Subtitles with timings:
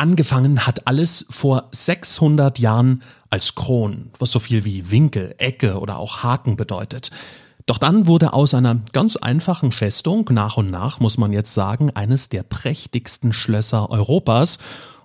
[0.00, 5.98] Angefangen hat alles vor 600 Jahren als Kron, was so viel wie Winkel, Ecke oder
[5.98, 7.10] auch Haken bedeutet.
[7.66, 11.90] Doch dann wurde aus einer ganz einfachen Festung nach und nach, muss man jetzt sagen,
[11.90, 14.58] eines der prächtigsten Schlösser Europas.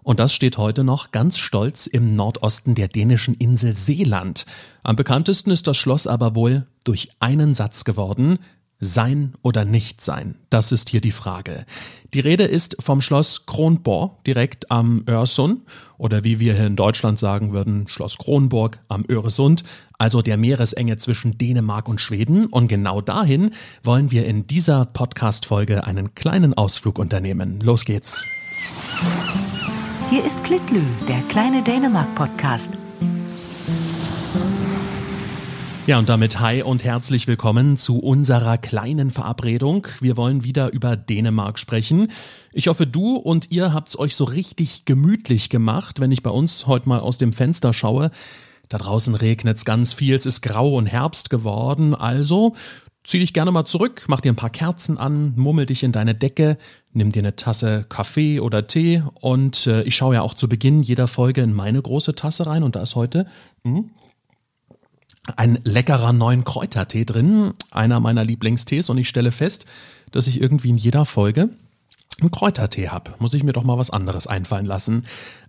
[0.03, 4.45] Und das steht heute noch ganz stolz im Nordosten der dänischen Insel Seeland.
[4.83, 8.37] Am bekanntesten ist das Schloss aber wohl durch einen Satz geworden,
[8.85, 10.35] sein oder nicht sein?
[10.49, 11.65] Das ist hier die Frage.
[12.13, 15.61] Die Rede ist vom Schloss Kronborg direkt am Öresund
[15.97, 19.63] oder wie wir hier in Deutschland sagen würden, Schloss Kronburg am Öresund,
[19.97, 22.45] also der Meeresenge zwischen Dänemark und Schweden.
[22.47, 23.51] Und genau dahin
[23.83, 27.59] wollen wir in dieser Podcast-Folge einen kleinen Ausflug unternehmen.
[27.61, 28.27] Los geht's.
[30.09, 32.82] Hier ist Klitlü, der kleine Dänemark-Podcast
[35.85, 39.85] ja, und damit hi und herzlich willkommen zu unserer kleinen Verabredung.
[39.99, 42.07] Wir wollen wieder über Dänemark sprechen.
[42.53, 46.67] Ich hoffe, du und ihr habt's euch so richtig gemütlich gemacht, wenn ich bei uns
[46.67, 48.11] heute mal aus dem Fenster schaue.
[48.69, 52.55] Da draußen regnet's ganz viel, es ist grau und Herbst geworden, also
[53.03, 56.15] zieh dich gerne mal zurück, mach dir ein paar Kerzen an, mummel dich in deine
[56.15, 56.57] Decke,
[56.93, 60.79] nimm dir eine Tasse Kaffee oder Tee und äh, ich schaue ja auch zu Beginn
[60.79, 63.27] jeder Folge in meine große Tasse rein und da ist heute
[63.65, 63.89] hm,
[65.35, 69.65] ein leckerer neuen Kräutertee drin, einer meiner Lieblingstees und ich stelle fest,
[70.11, 71.49] dass ich irgendwie in jeder Folge
[72.21, 73.13] einen Kräutertee habe.
[73.19, 75.05] Muss ich mir doch mal was anderes einfallen lassen.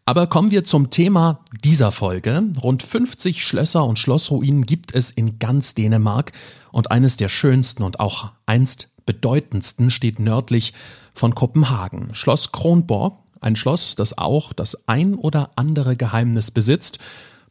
[0.06, 2.42] Aber kommen wir zum Thema dieser Folge.
[2.62, 6.32] Rund 50 Schlösser und Schlossruinen gibt es in ganz Dänemark
[6.72, 10.72] und eines der schönsten und auch einst bedeutendsten steht nördlich
[11.14, 12.14] von Kopenhagen.
[12.14, 16.98] Schloss Kronborg, ein Schloss, das auch das ein oder andere Geheimnis besitzt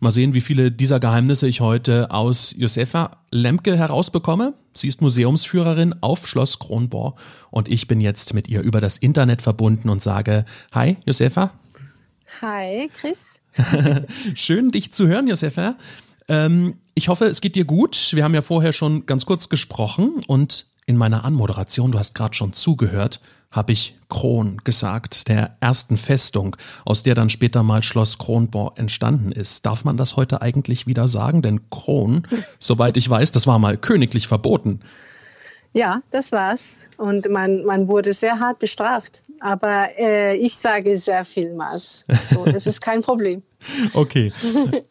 [0.03, 4.53] Mal sehen, wie viele dieser Geheimnisse ich heute aus Josefa Lemke herausbekomme.
[4.73, 7.17] Sie ist Museumsführerin auf Schloss Kronborg
[7.51, 11.51] und ich bin jetzt mit ihr über das Internet verbunden und sage, hi Josefa.
[12.41, 13.39] Hi Chris.
[14.35, 15.77] Schön dich zu hören, Josefa.
[16.27, 18.11] Ähm, ich hoffe, es geht dir gut.
[18.11, 22.33] Wir haben ja vorher schon ganz kurz gesprochen und in meiner Anmoderation, du hast gerade
[22.33, 23.21] schon zugehört,
[23.53, 29.31] habe ich Kron gesagt, der ersten Festung, aus der dann später mal Schloss Kronborg entstanden
[29.31, 29.65] ist.
[29.65, 31.41] Darf man das heute eigentlich wieder sagen?
[31.43, 32.27] Denn Kron,
[32.59, 34.81] soweit ich weiß, das war mal königlich verboten.
[35.71, 36.89] Ja, das war's.
[36.97, 39.23] Und man, man wurde sehr hart bestraft.
[39.39, 42.05] Aber äh, ich sage sehr vielmals.
[42.31, 43.41] So, das ist kein Problem.
[43.93, 44.31] okay.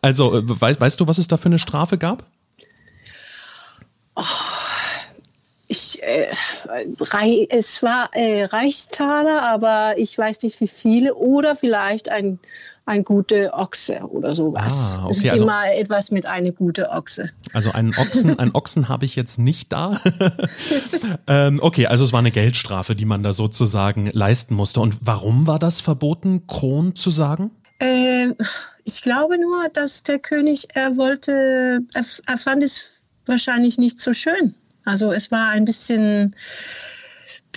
[0.01, 2.25] Also, äh, weißt, weißt du, was es da für eine Strafe gab?
[4.17, 4.23] Oh
[5.73, 6.29] ich, äh,
[7.49, 12.39] es war äh, Reichstaler, aber ich weiß nicht wie viele oder vielleicht ein,
[12.85, 14.97] ein guter Ochse oder sowas.
[14.99, 17.31] Ah, okay, es ist also, immer etwas mit einer guten Ochse.
[17.55, 19.99] Also einen Ochsen, einen Ochsen habe ich jetzt nicht da.
[21.27, 24.81] ähm, okay, also es war eine Geldstrafe, die man da sozusagen leisten musste.
[24.81, 27.51] Und warum war das verboten, Kron zu sagen?
[27.79, 28.35] Äh,
[28.85, 32.85] ich glaube nur, dass der König, er wollte, er, er fand es
[33.25, 34.55] wahrscheinlich nicht so schön.
[34.85, 36.35] Also es war ein bisschen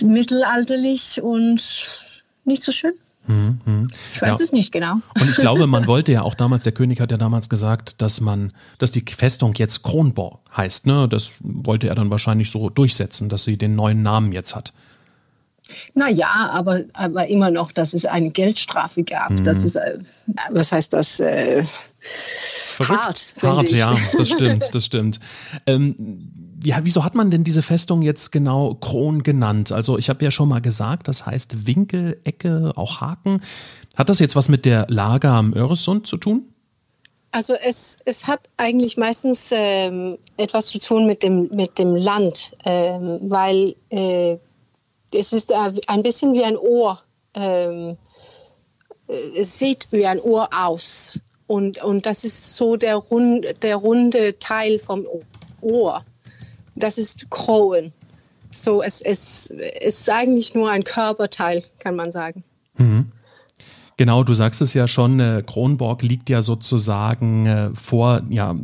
[0.02, 1.60] mittelalterlich und
[2.44, 2.92] nicht so schön.
[3.26, 3.88] Hm, hm.
[4.14, 4.44] Ich weiß ja.
[4.44, 4.94] es nicht genau.
[5.20, 8.20] Und ich glaube, man wollte ja auch damals, der König hat ja damals gesagt, dass
[8.20, 10.86] man, dass die Festung jetzt Kronborg heißt.
[10.86, 11.08] Ne?
[11.08, 14.72] Das wollte er dann wahrscheinlich so durchsetzen, dass sie den neuen Namen jetzt hat.
[15.94, 19.30] Naja, aber, aber immer noch, dass es eine Geldstrafe gab.
[19.30, 19.42] Mhm.
[19.42, 19.98] Das ist, äh,
[20.50, 21.18] was heißt das?
[21.18, 21.64] Äh,
[22.78, 23.34] hart.
[23.42, 25.18] Hart, ja, das stimmt, das stimmt.
[25.66, 29.72] Ähm, ja, wieso hat man denn diese Festung jetzt genau Kron genannt?
[29.72, 33.42] Also ich habe ja schon mal gesagt, das heißt Winkel, Ecke, auch Haken.
[33.94, 36.48] Hat das jetzt was mit der Lage am Öresund zu tun?
[37.30, 42.52] Also es, es hat eigentlich meistens ähm, etwas zu tun mit dem, mit dem Land,
[42.64, 44.38] ähm, weil äh,
[45.12, 47.02] es ist ein bisschen wie ein Ohr.
[47.34, 47.96] Ähm,
[49.08, 51.20] äh, es sieht wie ein Ohr aus.
[51.46, 55.06] Und, und das ist so der, rund, der runde Teil vom
[55.60, 56.04] Ohr
[56.76, 57.92] das ist Kronen.
[58.50, 59.50] So, es, es,
[59.80, 62.44] es ist eigentlich nur ein Körperteil, kann man sagen.
[62.76, 63.12] Mhm.
[63.98, 68.54] Genau, du sagst es ja schon, äh, Kronborg liegt ja sozusagen äh, vor, ja,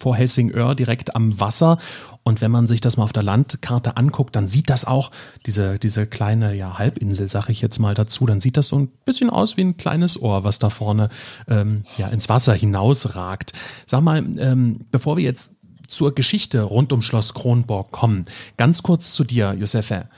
[0.00, 1.78] vor Helsingör direkt am Wasser.
[2.24, 5.12] Und wenn man sich das mal auf der Landkarte anguckt, dann sieht das auch,
[5.46, 8.88] diese, diese kleine ja, Halbinsel, sage ich jetzt mal dazu, dann sieht das so ein
[9.04, 11.08] bisschen aus wie ein kleines Ohr, was da vorne
[11.48, 13.52] ähm, ja, ins Wasser hinausragt.
[13.86, 15.54] Sag mal, ähm, bevor wir jetzt
[15.90, 18.26] zur Geschichte rund um Schloss Kronborg kommen.
[18.56, 20.08] Ganz kurz zu dir, Josefa.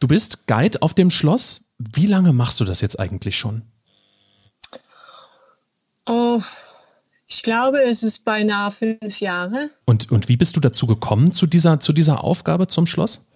[0.00, 1.68] Du bist Guide auf dem Schloss.
[1.78, 3.62] Wie lange machst du das jetzt eigentlich schon?
[6.06, 6.40] Oh,
[7.26, 9.70] ich glaube, es ist beinahe fünf Jahre.
[9.84, 13.26] Und, und wie bist du dazu gekommen, zu dieser, zu dieser Aufgabe zum Schloss?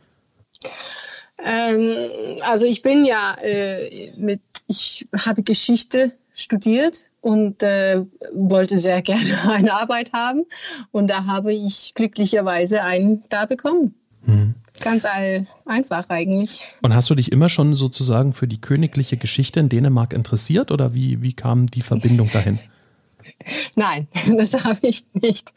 [1.44, 8.04] Ähm, also ich bin ja äh, mit, ich habe Geschichte studiert und äh,
[8.34, 10.44] wollte sehr gerne eine Arbeit haben.
[10.90, 13.94] Und da habe ich glücklicherweise einen da bekommen.
[14.24, 14.54] Mhm.
[14.80, 15.06] Ganz
[15.64, 16.62] einfach eigentlich.
[16.82, 20.94] Und hast du dich immer schon sozusagen für die königliche Geschichte in Dänemark interessiert oder
[20.94, 22.58] wie, wie kam die Verbindung dahin?
[23.76, 25.52] Nein, das habe ich nicht.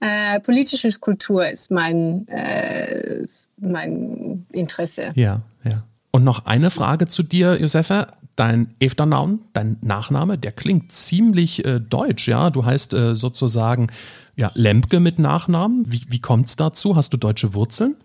[0.00, 3.26] Äh, politische Kultur ist mein, äh,
[3.58, 5.12] mein Interesse.
[5.14, 5.84] Ja, ja.
[6.12, 8.08] Und noch eine Frage zu dir, Josefa.
[8.34, 12.50] Dein Eftername, dein Nachname, der klingt ziemlich äh, deutsch, ja.
[12.50, 13.88] Du heißt äh, sozusagen
[14.36, 15.84] ja, Lempke mit Nachnamen.
[15.90, 16.96] Wie, wie kommt es dazu?
[16.96, 17.96] Hast du deutsche Wurzeln?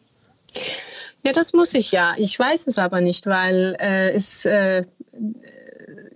[1.26, 2.14] Ja, das muss ich ja.
[2.18, 4.86] Ich weiß es aber nicht, weil äh, es, äh,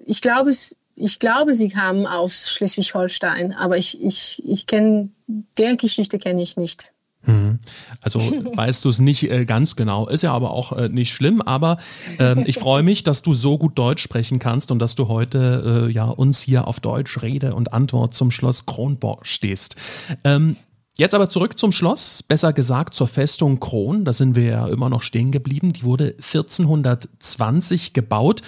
[0.05, 5.09] ich glaube, es, ich glaube, sie kamen aus Schleswig-Holstein, aber ich, ich, ich kenne,
[5.57, 6.91] der Geschichte kenne ich nicht.
[7.23, 7.59] Mhm.
[8.01, 8.19] Also
[8.55, 11.77] weißt du es nicht äh, ganz genau, ist ja aber auch äh, nicht schlimm, aber
[12.19, 15.87] äh, ich freue mich, dass du so gut Deutsch sprechen kannst und dass du heute
[15.87, 19.75] äh, ja uns hier auf Deutsch Rede und Antwort zum Schloss Kronborg stehst.
[20.23, 20.55] Ähm,
[20.95, 24.03] Jetzt aber zurück zum Schloss, besser gesagt zur Festung Kron.
[24.03, 25.71] Da sind wir ja immer noch stehen geblieben.
[25.71, 28.41] Die wurde 1420 gebaut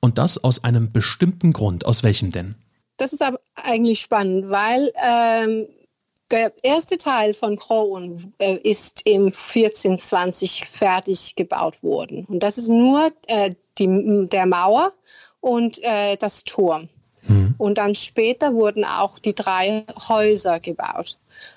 [0.00, 1.84] und das aus einem bestimmten Grund.
[1.84, 2.54] Aus welchem denn?
[2.96, 5.66] Das ist aber eigentlich spannend, weil ähm,
[6.30, 12.26] der erste Teil von Kron äh, ist im 1420 fertig gebaut worden.
[12.26, 14.92] Und das ist nur äh, die, der Mauer
[15.40, 16.88] und äh, das Turm.
[17.22, 17.54] Mhm.
[17.58, 21.16] Und dann später wurden auch die drei Häuser gebaut.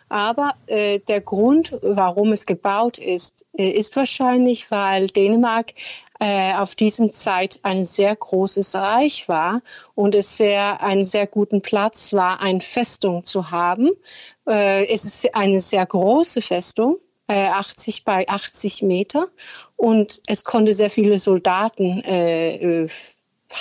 [0.10, 5.74] Aber äh, der Grund, warum es gebaut ist, äh, ist wahrscheinlich, weil Dänemark
[6.24, 9.64] äh, auf diesem Zeit ein sehr großes Reich war
[9.96, 13.90] und es sehr einen sehr guten Platz war, eine Festung zu haben.
[14.48, 16.98] Äh, es ist eine sehr große Festung.
[17.28, 19.30] 80 äh, bei 80 Meter
[19.78, 22.88] und es konnte sehr viele Soldaten äh,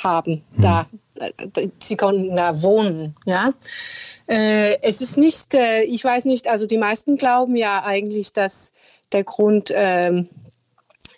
[0.02, 0.60] haben hm.
[0.60, 0.86] da.
[1.78, 3.52] Sie konnten da wohnen, ja.
[4.26, 8.72] es ist nicht, ich weiß nicht, also die meisten glauben ja eigentlich, dass
[9.12, 10.28] der Grund ähm,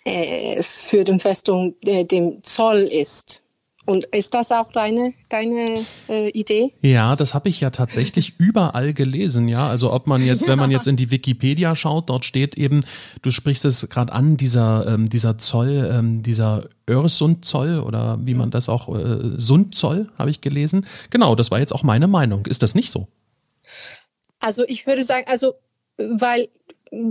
[0.05, 3.43] äh, für den Festung äh, dem Zoll ist.
[3.85, 6.73] Und ist das auch deine, deine äh, Idee?
[6.81, 9.67] Ja, das habe ich ja tatsächlich überall gelesen, ja.
[9.67, 12.79] Also ob man jetzt, wenn man jetzt in die Wikipedia schaut, dort steht eben,
[13.21, 18.51] du sprichst es gerade an, dieser, ähm, dieser Zoll, ähm, dieser Öresund-Zoll oder wie man
[18.51, 20.85] das auch, äh, Sundzoll, habe ich gelesen.
[21.09, 22.45] Genau, das war jetzt auch meine Meinung.
[22.45, 23.07] Ist das nicht so?
[24.39, 25.55] Also ich würde sagen, also
[25.97, 26.47] weil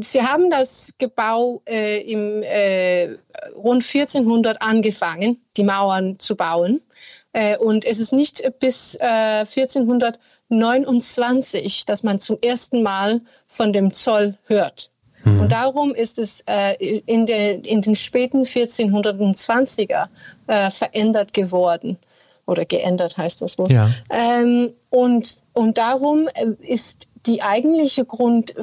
[0.01, 3.17] Sie haben das Gebau äh, im äh,
[3.55, 6.81] rund 1400 angefangen, die Mauern zu bauen.
[7.33, 13.93] Äh, und es ist nicht bis 1429, äh, dass man zum ersten Mal von dem
[13.93, 14.93] Zoll hört.
[15.25, 15.41] Mhm.
[15.41, 16.77] Und darum ist es äh,
[17.07, 20.07] in, der, in, den späten 1420er
[20.47, 21.99] äh, verändert geworden
[22.47, 23.73] oder geändert heißt das wohl.
[23.73, 23.91] Ja.
[24.11, 26.29] Ähm, und, und darum
[26.61, 28.55] ist die eigentliche Grund,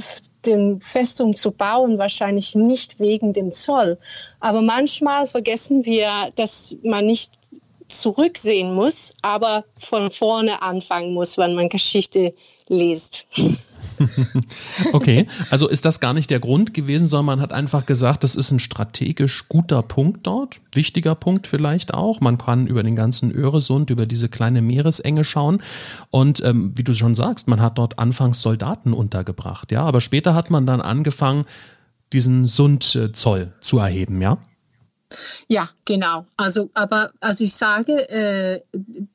[0.46, 3.98] den Festung zu bauen, wahrscheinlich nicht wegen dem Zoll.
[4.40, 7.34] Aber manchmal vergessen wir, dass man nicht
[7.88, 12.34] zurücksehen muss, aber von vorne anfangen muss, wenn man Geschichte
[12.68, 13.28] liest.
[14.94, 18.36] okay, also ist das gar nicht der Grund gewesen, sondern man hat einfach gesagt, das
[18.36, 22.22] ist ein strategisch guter Punkt dort, wichtiger Punkt vielleicht auch.
[22.22, 25.62] Man kann über den ganzen Öresund, über diese kleine Meeresenge schauen
[26.10, 30.34] und ähm, wie du schon sagst, man hat dort anfangs Soldaten untergebracht, ja, aber später
[30.34, 31.46] hat man dann angefangen,
[32.14, 34.40] diesen Sundzoll zu erheben, ja?
[35.48, 36.26] Ja, genau.
[36.38, 38.62] Also, aber als ich sage, äh,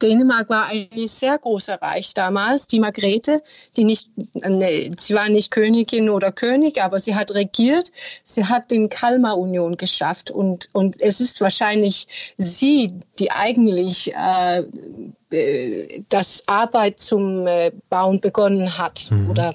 [0.02, 2.66] Dänemark war ein sehr großer Reich damals.
[2.66, 3.42] Die Margrethe,
[3.76, 7.92] die nicht, nee, sie war nicht Königin oder König, aber sie hat regiert.
[8.24, 12.08] Sie hat den Kalmar-Union geschafft und, und es ist wahrscheinlich
[12.38, 14.64] sie, die eigentlich äh,
[15.30, 19.30] äh das Arbeit zum äh, Bauen begonnen hat mhm.
[19.30, 19.54] oder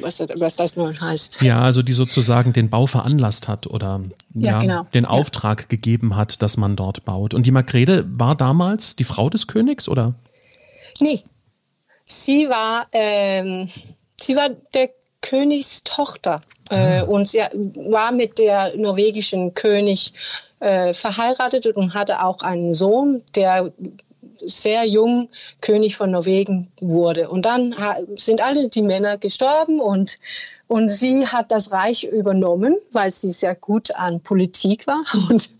[0.00, 1.42] was, was das nun heißt.
[1.42, 4.00] Ja, also die sozusagen den Bau veranlasst hat oder
[4.34, 4.86] ja, ja genau.
[4.94, 5.66] den Auftrag ja.
[5.68, 7.34] gegeben hat, dass man dort baut.
[7.34, 10.14] Und die Magrede war damals die Frau des Königs, oder?
[11.00, 11.22] Nee,
[12.04, 13.68] sie war, ähm,
[14.20, 14.90] sie war der
[15.20, 17.02] Königstochter äh, ah.
[17.02, 20.12] und sie war mit der norwegischen König
[20.60, 23.72] äh, verheiratet und hatte auch einen Sohn, der
[24.44, 25.28] sehr jung
[25.60, 27.28] König von Norwegen wurde.
[27.28, 27.74] Und dann
[28.16, 30.18] sind alle die Männer gestorben und,
[30.68, 35.50] und sie hat das Reich übernommen, weil sie sehr gut an Politik war und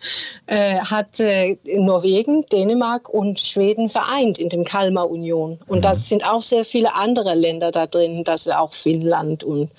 [0.47, 5.59] äh, hat äh, Norwegen, Dänemark und Schweden vereint in dem Kalmar Union.
[5.67, 5.99] Und da mhm.
[5.99, 9.71] sind auch sehr viele andere Länder da drin, das ist auch Finnland und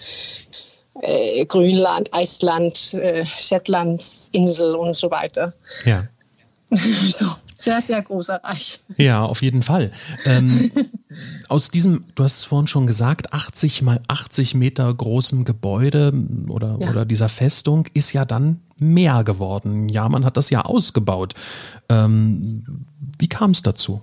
[1.01, 5.53] äh, Grönland, Island, äh, Shetland, Insel und so weiter.
[5.85, 6.07] Ja.
[7.09, 7.25] so.
[7.57, 8.79] Sehr, sehr großer Reich.
[8.97, 9.91] Ja, auf jeden Fall.
[10.25, 10.71] Ähm,
[11.49, 16.13] aus diesem, du hast es vorhin schon gesagt, 80 mal 80 Meter großem Gebäude
[16.47, 16.89] oder, ja.
[16.89, 19.89] oder dieser Festung ist ja dann mehr geworden.
[19.89, 21.33] Ja, man hat das ja ausgebaut.
[21.89, 22.85] Ähm,
[23.17, 24.01] wie kam es dazu?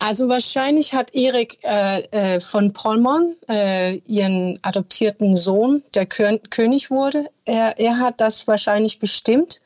[0.00, 2.02] Also wahrscheinlich hat Erik äh,
[2.36, 8.46] äh, von Pommern, äh, ihren adoptierten Sohn, der Kön König wurde, er, er hat das
[8.46, 9.60] wahrscheinlich bestimmt,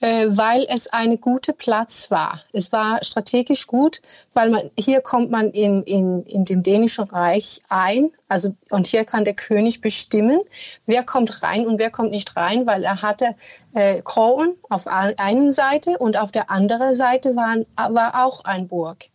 [0.00, 2.42] weil es eine gute Platz war.
[2.52, 4.00] Es war strategisch gut,
[4.32, 9.04] weil man hier kommt man in, in, in dem dänischen Reich ein, also und hier
[9.04, 10.40] kann der König bestimmen,
[10.86, 13.34] wer kommt rein und wer kommt nicht rein, weil er hatte
[13.74, 19.06] äh, Kronen auf einer Seite und auf der anderen Seite waren, war auch ein Burg.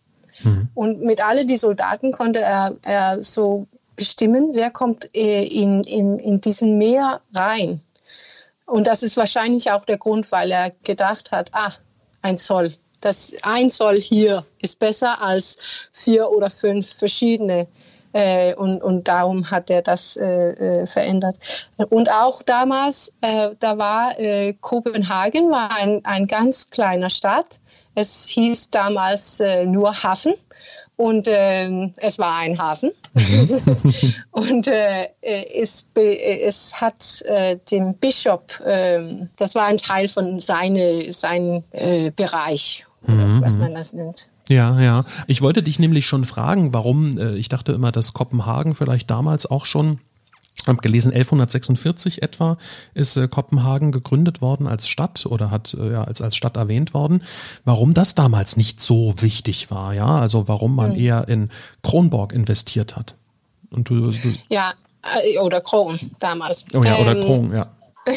[0.44, 0.70] Mhm.
[0.74, 6.20] Und mit all die Soldaten konnte er, er so bestimmen, wer kommt äh, in, in,
[6.20, 7.82] in diesen Meer rein.
[8.65, 11.74] Und das ist wahrscheinlich auch der Grund, weil er gedacht hat, ah,
[12.22, 12.74] ein Zoll.
[13.01, 15.57] Das ein Zoll hier ist besser als
[15.91, 17.67] vier oder fünf verschiedene.
[18.13, 21.36] Äh, und, und darum hat er das äh, äh verändert.
[21.89, 27.60] Und auch damals, äh, da war äh, Kopenhagen war ein, ein ganz kleiner Stadt.
[27.93, 30.34] Es hieß damals äh, nur Hafen
[30.98, 32.92] und äh, es war ein Hafen.
[33.14, 33.62] Mhm.
[34.32, 41.12] und äh, es, es hat äh, dem Bischof, äh, das war ein Teil von seine,
[41.12, 43.42] seinem äh, Bereich, mhm.
[43.42, 44.30] was man das nennt.
[44.48, 45.06] Ja, ja.
[45.28, 49.50] Ich wollte dich nämlich schon fragen, warum, äh, ich dachte immer, dass Kopenhagen vielleicht damals
[49.50, 50.00] auch schon
[50.66, 52.58] habe gelesen, 1146 etwa
[52.94, 56.94] ist äh, Kopenhagen gegründet worden als Stadt oder hat äh, ja, als, als Stadt erwähnt
[56.94, 57.24] worden.
[57.66, 61.00] Warum das damals nicht so wichtig war, ja, also warum man mhm.
[61.00, 61.50] eher in
[61.84, 63.16] Kronborg investiert hat.
[63.70, 64.74] Und du, du ja,
[65.24, 66.66] äh, oder Kron damals.
[66.74, 67.68] Oh ja, oder ähm, Kron, ja.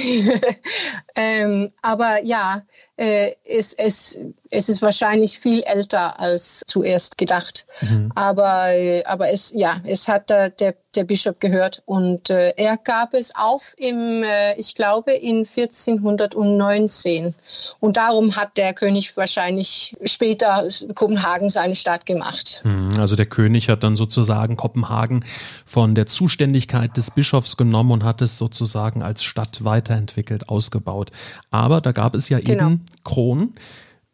[1.17, 2.63] ähm, aber ja,
[2.99, 4.19] äh, es, es,
[4.51, 7.65] es ist wahrscheinlich viel älter als zuerst gedacht.
[7.81, 8.11] Mhm.
[8.17, 8.73] Aber,
[9.07, 13.37] aber es, ja, es hat äh, der, der Bischof gehört und äh, er gab es
[13.37, 17.35] auf im, äh, ich glaube, in 1419.
[17.79, 22.63] Und darum hat der König wahrscheinlich später Kopenhagen seine Stadt gemacht.
[22.65, 25.25] Mhm, also der König hat dann sozusagen Kopenhagen
[25.65, 31.13] von der Zuständigkeit des Bischofs genommen und hat es sozusagen als Stadt weiterentwickelt, ausgebaut.
[31.53, 32.67] Aber da gab es ja genau.
[32.67, 33.55] eben Kronen.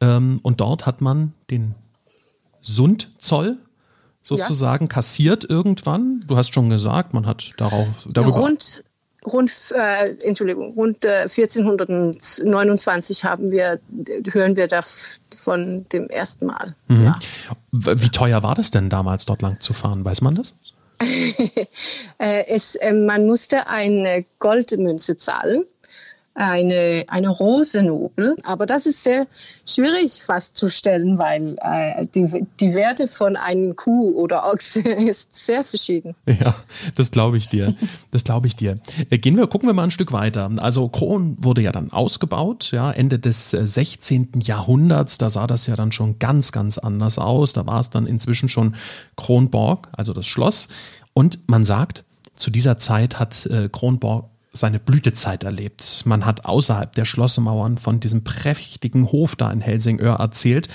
[0.00, 1.74] Ähm, und dort hat man den
[2.60, 3.58] Sundzoll
[4.22, 4.88] sozusagen ja.
[4.88, 6.24] kassiert irgendwann.
[6.26, 8.38] Du hast schon gesagt, man hat darauf darüber.
[8.38, 8.82] Rund,
[9.24, 13.80] rund äh, Entschuldigung, rund äh, 1429 haben wir,
[14.32, 14.80] hören wir da
[15.36, 16.74] von dem ersten Mal.
[16.88, 17.04] Mhm.
[17.04, 17.18] Ja.
[17.70, 20.04] Wie teuer war das denn damals, dort lang zu fahren?
[20.04, 20.54] Weiß man das?
[22.18, 25.64] äh, es, äh, man musste eine Goldmünze zahlen
[26.34, 28.36] eine, eine Rosenobel.
[28.42, 29.26] Aber das ist sehr
[29.66, 36.14] schwierig festzustellen, weil äh, die, die Werte von einem Kuh oder Ochse ist sehr verschieden.
[36.26, 36.56] Ja,
[36.96, 37.74] das glaube ich dir.
[38.10, 38.78] Das glaube ich dir.
[39.10, 40.50] Äh, gehen wir, gucken wir mal ein Stück weiter.
[40.56, 44.32] Also Kron wurde ja dann ausgebaut, ja, Ende des 16.
[44.34, 45.18] Äh, Jahrhunderts.
[45.18, 47.52] Da sah das ja dann schon ganz, ganz anders aus.
[47.52, 48.74] Da war es dann inzwischen schon
[49.16, 50.68] Kronborg, also das Schloss.
[51.12, 56.02] Und man sagt, zu dieser Zeit hat äh, Kronborg seine Blütezeit erlebt.
[56.06, 60.68] Man hat außerhalb der Schlossmauern von diesem prächtigen Hof da in Helsingör erzählt.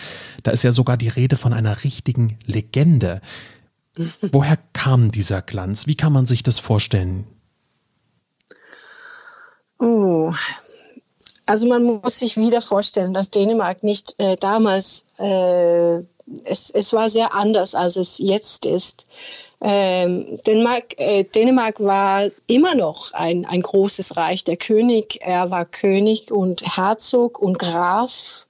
[0.44, 3.22] Da ist ja sogar die Rede von einer richtigen Legende.
[4.32, 5.88] Woher kam dieser Glanz?
[5.88, 7.26] Wie kann man sich das vorstellen?
[9.80, 10.34] Oh,
[11.50, 16.00] also man muss sich wieder vorstellen, dass Dänemark nicht äh, damals, äh,
[16.44, 19.06] es, es war sehr anders, als es jetzt ist.
[19.62, 24.44] Ähm, Dänemark, äh, Dänemark war immer noch ein, ein großes Reich.
[24.44, 28.48] Der König, er war König und Herzog und Graf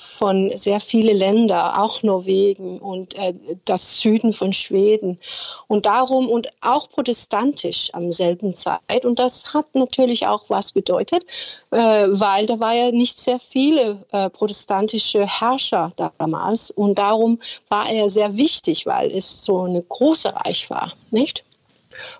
[0.00, 5.18] von sehr vielen Ländern, auch Norwegen und äh, das Süden von Schweden.
[5.66, 9.04] Und darum und auch protestantisch am selben Zeit.
[9.04, 11.24] Und das hat natürlich auch was bedeutet,
[11.72, 16.70] äh, weil da war ja nicht sehr viele äh, protestantische Herrscher damals.
[16.70, 21.44] Und darum war er sehr wichtig, weil es so ein großes Reich war, nicht?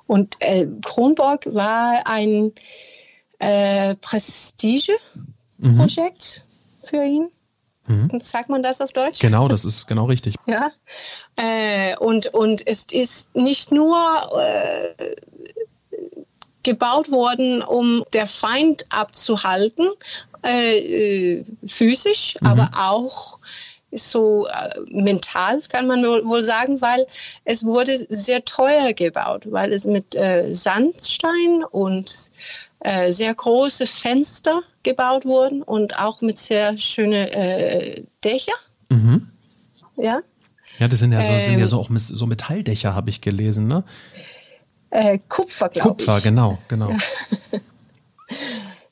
[0.09, 2.51] Und äh, Kronborg war ein
[3.39, 4.99] äh, Prestigeprojekt
[5.63, 6.83] mhm.
[6.83, 7.31] für ihn.
[7.89, 8.21] Mhm.
[8.21, 9.19] Sagt man das auf Deutsch?
[9.19, 10.37] Genau, das ist genau richtig.
[10.47, 10.71] ja.
[11.37, 13.97] Äh, und, und es ist nicht nur
[14.41, 15.17] äh,
[16.63, 19.89] gebaut worden, um der Feind abzuhalten,
[20.43, 22.47] äh, physisch, mhm.
[22.47, 23.39] aber auch
[23.93, 27.07] so äh, mental, kann man wohl sagen, weil
[27.45, 32.31] es wurde sehr teuer gebaut, weil es mit äh, Sandstein und
[32.81, 38.53] äh, sehr große Fenster gebaut wurden und auch mit sehr schönen äh, Dächer.
[38.89, 39.29] Mhm.
[39.97, 40.21] Ja.
[40.79, 43.67] Ja, das sind ja so, ähm, sind ja so auch so Metalldächer, habe ich gelesen,
[43.67, 43.83] ne?
[44.91, 46.07] Äh, Kupfer, glaube ich.
[46.07, 46.93] Kupfer, genau, genau.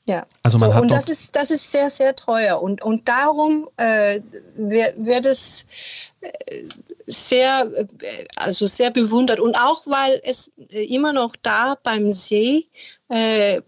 [0.09, 0.27] Ja.
[0.43, 2.63] Also man so, hat und das ist, das ist sehr, sehr teuer.
[2.63, 4.21] Und, und darum äh,
[4.57, 5.67] wird, es
[6.21, 6.63] äh,
[7.07, 9.41] sehr, äh, also sehr bewundert.
[9.41, 12.69] Und auch, weil es immer noch da beim See
[13.09, 13.61] äh,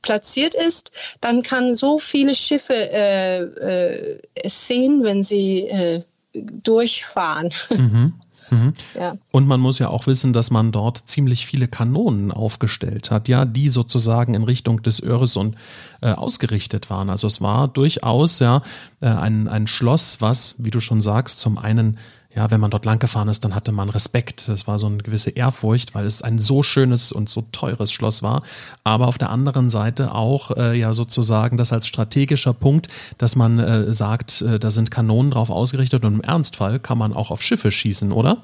[0.00, 7.52] platziert ist, dann kann so viele Schiffe äh, äh, es sehen, wenn sie äh, durchfahren.
[7.70, 8.14] Mhm.
[8.52, 8.74] Mhm.
[8.96, 9.16] Ja.
[9.30, 13.44] Und man muss ja auch wissen, dass man dort ziemlich viele Kanonen aufgestellt hat, ja,
[13.44, 15.56] die sozusagen in Richtung des Öresund
[16.00, 17.10] äh, ausgerichtet waren.
[17.10, 18.62] Also es war durchaus ja
[19.00, 21.98] äh, ein, ein Schloss, was, wie du schon sagst, zum einen
[22.34, 24.48] ja, wenn man dort lang gefahren ist, dann hatte man Respekt.
[24.48, 28.22] Das war so eine gewisse Ehrfurcht, weil es ein so schönes und so teures Schloss
[28.22, 28.42] war.
[28.84, 33.58] Aber auf der anderen Seite auch äh, ja sozusagen das als strategischer Punkt, dass man
[33.58, 37.42] äh, sagt, äh, da sind Kanonen drauf ausgerichtet und im Ernstfall kann man auch auf
[37.42, 38.38] Schiffe schießen, oder?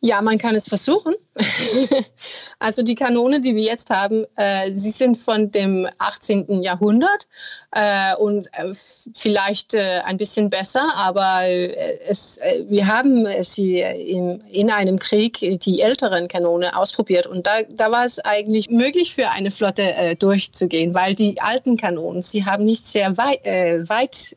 [0.00, 1.14] Ja, man kann es versuchen.
[2.60, 6.62] also die Kanone, die wir jetzt haben, äh, sie sind von dem 18.
[6.62, 7.26] Jahrhundert
[7.72, 13.80] äh, und äh, vielleicht äh, ein bisschen besser, aber äh, es, äh, wir haben sie
[13.80, 19.14] in, in einem Krieg die älteren Kanone ausprobiert und da, da war es eigentlich möglich
[19.14, 24.36] für eine Flotte durchzugehen, weil die alten Kanonen, sie haben nicht sehr weit, weit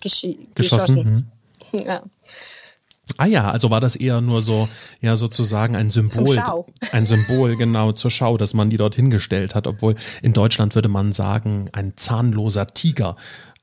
[0.00, 0.46] geschossen.
[0.54, 1.02] geschossen.
[1.02, 1.30] Mhm.
[1.86, 2.02] Ja.
[3.16, 4.68] Ah ja, also war das eher nur so,
[5.00, 6.42] ja, sozusagen ein Symbol.
[6.92, 10.88] Ein Symbol, genau, zur Schau, dass man die dort hingestellt hat, obwohl in Deutschland würde
[10.88, 13.16] man sagen, ein zahnloser Tiger,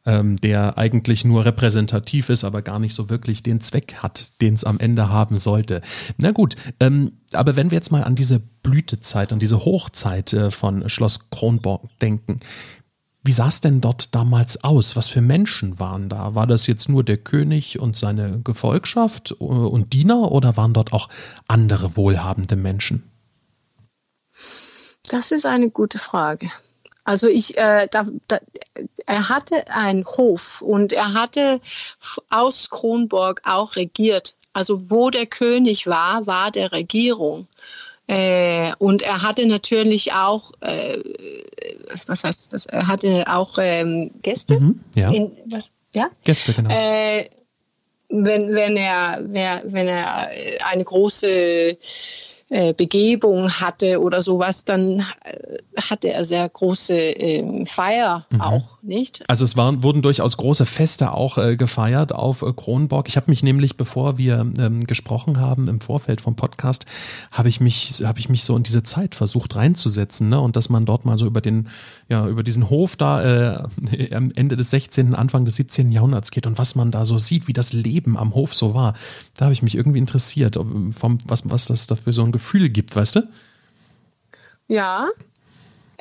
[0.07, 4.53] ähm, der eigentlich nur repräsentativ ist, aber gar nicht so wirklich den Zweck hat, den
[4.53, 5.81] es am Ende haben sollte.
[6.17, 10.49] Na gut, ähm, aber wenn wir jetzt mal an diese Blütezeit, an diese Hochzeit äh,
[10.49, 12.39] von Schloss Kronborg denken,
[13.27, 14.95] wie sah es denn dort damals aus?
[14.95, 16.33] Was für Menschen waren da?
[16.33, 20.93] War das jetzt nur der König und seine Gefolgschaft äh, und Diener oder waren dort
[20.93, 21.09] auch
[21.47, 23.03] andere wohlhabende Menschen?
[25.09, 26.49] Das ist eine gute Frage.
[27.03, 28.39] Also ich, äh, da, da,
[29.05, 31.59] er hatte einen Hof und er hatte
[32.29, 34.35] aus Kronborg auch regiert.
[34.53, 37.47] Also wo der König war, war der Regierung.
[38.07, 40.97] Äh, und er hatte natürlich auch, äh,
[42.07, 42.65] was heißt das?
[42.65, 44.59] Er hatte auch ähm, Gäste.
[44.59, 45.11] Mhm, ja.
[45.11, 46.09] In, was, ja.
[46.23, 46.69] Gäste, genau.
[46.69, 47.29] Äh,
[48.09, 50.29] wenn, wenn er, wenn er
[50.65, 51.77] eine große
[52.49, 58.41] äh, Begebung hatte oder sowas, dann äh, hatte er sehr große äh, Feier mhm.
[58.41, 59.23] auch, nicht?
[59.29, 63.07] Also es waren, wurden durchaus große Feste auch äh, gefeiert auf äh, Kronborg.
[63.07, 66.85] Ich habe mich nämlich, bevor wir ähm, gesprochen haben im Vorfeld vom Podcast,
[67.31, 70.39] habe ich mich, habe ich mich so in diese Zeit versucht reinzusetzen, ne?
[70.39, 71.69] Und dass man dort mal so über den,
[72.09, 73.63] ja, über diesen Hof da äh,
[74.13, 75.91] am Ende des 16., Anfang des 17.
[75.91, 78.93] Jahrhunderts geht und was man da so sieht, wie das Leben am Hof so war.
[79.35, 82.95] Da habe ich mich irgendwie interessiert, vom, was, was das dafür so ein Gefühl gibt,
[82.95, 83.29] weißt du?
[84.67, 85.09] Ja,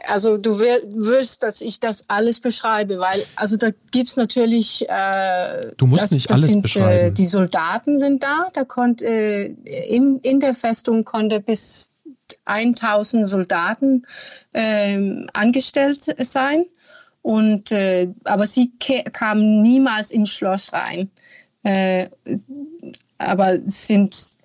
[0.04, 4.88] also du willst, dass ich das alles beschreibe, weil also da gibt es natürlich.
[4.88, 7.08] Äh, du musst das, nicht das alles sind, äh, beschreiben.
[7.08, 8.48] Äh, die Soldaten sind da.
[8.52, 9.54] Da konnte äh,
[9.88, 11.92] in, in der Festung konnte bis
[12.44, 14.06] 1000 Soldaten
[14.52, 16.66] äh, angestellt sein.
[17.22, 21.10] Und äh, aber sie kamen niemals ins Schloss rein.
[21.62, 22.10] Äh,
[23.18, 24.35] aber sind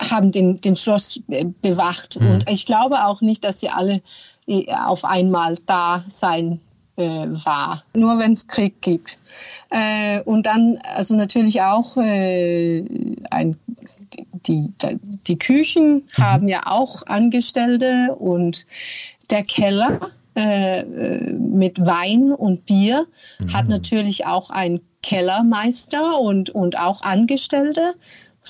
[0.00, 2.20] haben den, den Schloss bewacht.
[2.20, 2.30] Mhm.
[2.30, 4.02] Und ich glaube auch nicht, dass sie alle
[4.46, 6.60] äh, auf einmal da sein
[6.96, 7.84] äh, war.
[7.94, 9.18] Nur wenn es Krieg gibt.
[9.70, 12.84] Äh, und dann also natürlich auch äh,
[13.30, 13.58] ein,
[14.46, 14.72] die,
[15.26, 16.22] die Küchen mhm.
[16.22, 18.66] haben ja auch Angestellte und
[19.30, 20.00] der Keller
[20.34, 23.06] äh, mit Wein und Bier
[23.38, 23.52] mhm.
[23.54, 27.94] hat natürlich auch einen Kellermeister und, und auch Angestellte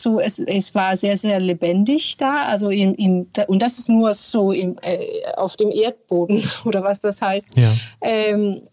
[0.02, 2.46] so es, es war sehr, sehr lebendig da.
[2.46, 7.00] Also im, im, und das ist nur so im, äh, auf dem Erdboden oder was
[7.00, 7.48] das heißt.
[7.56, 7.72] Ja.
[8.00, 8.68] Ähm,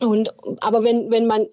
[0.00, 0.32] und,
[0.62, 1.46] aber wenn, wenn man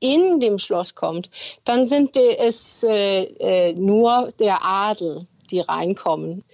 [0.00, 1.30] in dem Schloss kommt,
[1.64, 6.44] dann sind es äh, äh, nur der Adel, die reinkommen.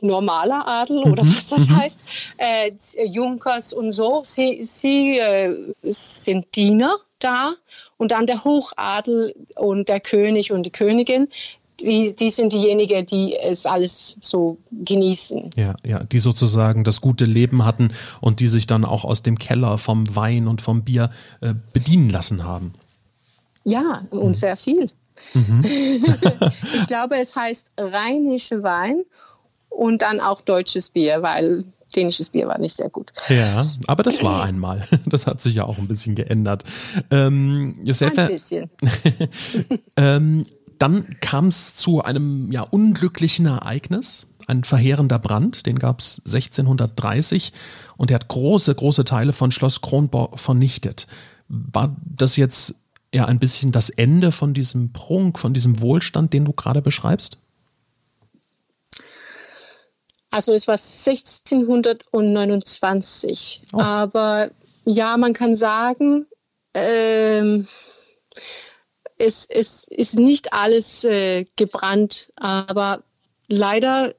[0.00, 1.34] Normaler Adel oder mhm.
[1.34, 1.76] was das mhm.
[1.76, 2.04] heißt,
[2.36, 2.72] äh,
[3.04, 7.54] Junkers und so, sie, sie äh, sind Diener da
[7.96, 11.28] und dann der Hochadel und der König und die Königin,
[11.80, 15.50] die, die sind diejenigen, die es alles so genießen.
[15.56, 19.38] Ja, ja, die sozusagen das gute Leben hatten und die sich dann auch aus dem
[19.38, 21.10] Keller vom Wein und vom Bier
[21.40, 22.74] äh, bedienen lassen haben.
[23.64, 24.34] Ja, und mhm.
[24.34, 24.88] sehr viel.
[25.32, 25.64] Mhm.
[26.74, 29.02] ich glaube, es heißt rheinische Wein
[29.68, 33.12] und dann auch deutsches Bier, weil dänisches Bier war nicht sehr gut.
[33.28, 34.86] Ja, aber das war einmal.
[35.06, 36.64] Das hat sich ja auch ein bisschen geändert.
[37.10, 38.70] Ähm, Josefa, ein bisschen.
[39.96, 40.44] ähm,
[40.78, 44.26] dann kam es zu einem ja, unglücklichen Ereignis.
[44.46, 47.52] Ein verheerender Brand, den gab es 1630
[47.96, 51.06] und der hat große, große Teile von Schloss Kronborg vernichtet.
[51.48, 52.76] War das jetzt
[53.10, 57.38] eher ein bisschen das Ende von diesem Prunk, von diesem Wohlstand, den du gerade beschreibst?
[60.34, 63.62] Also es war 1629.
[63.72, 63.78] Oh.
[63.78, 64.50] Aber
[64.84, 66.26] ja, man kann sagen,
[66.74, 67.68] ähm,
[69.16, 73.04] es, es ist nicht alles äh, gebrannt, aber
[73.46, 74.12] leider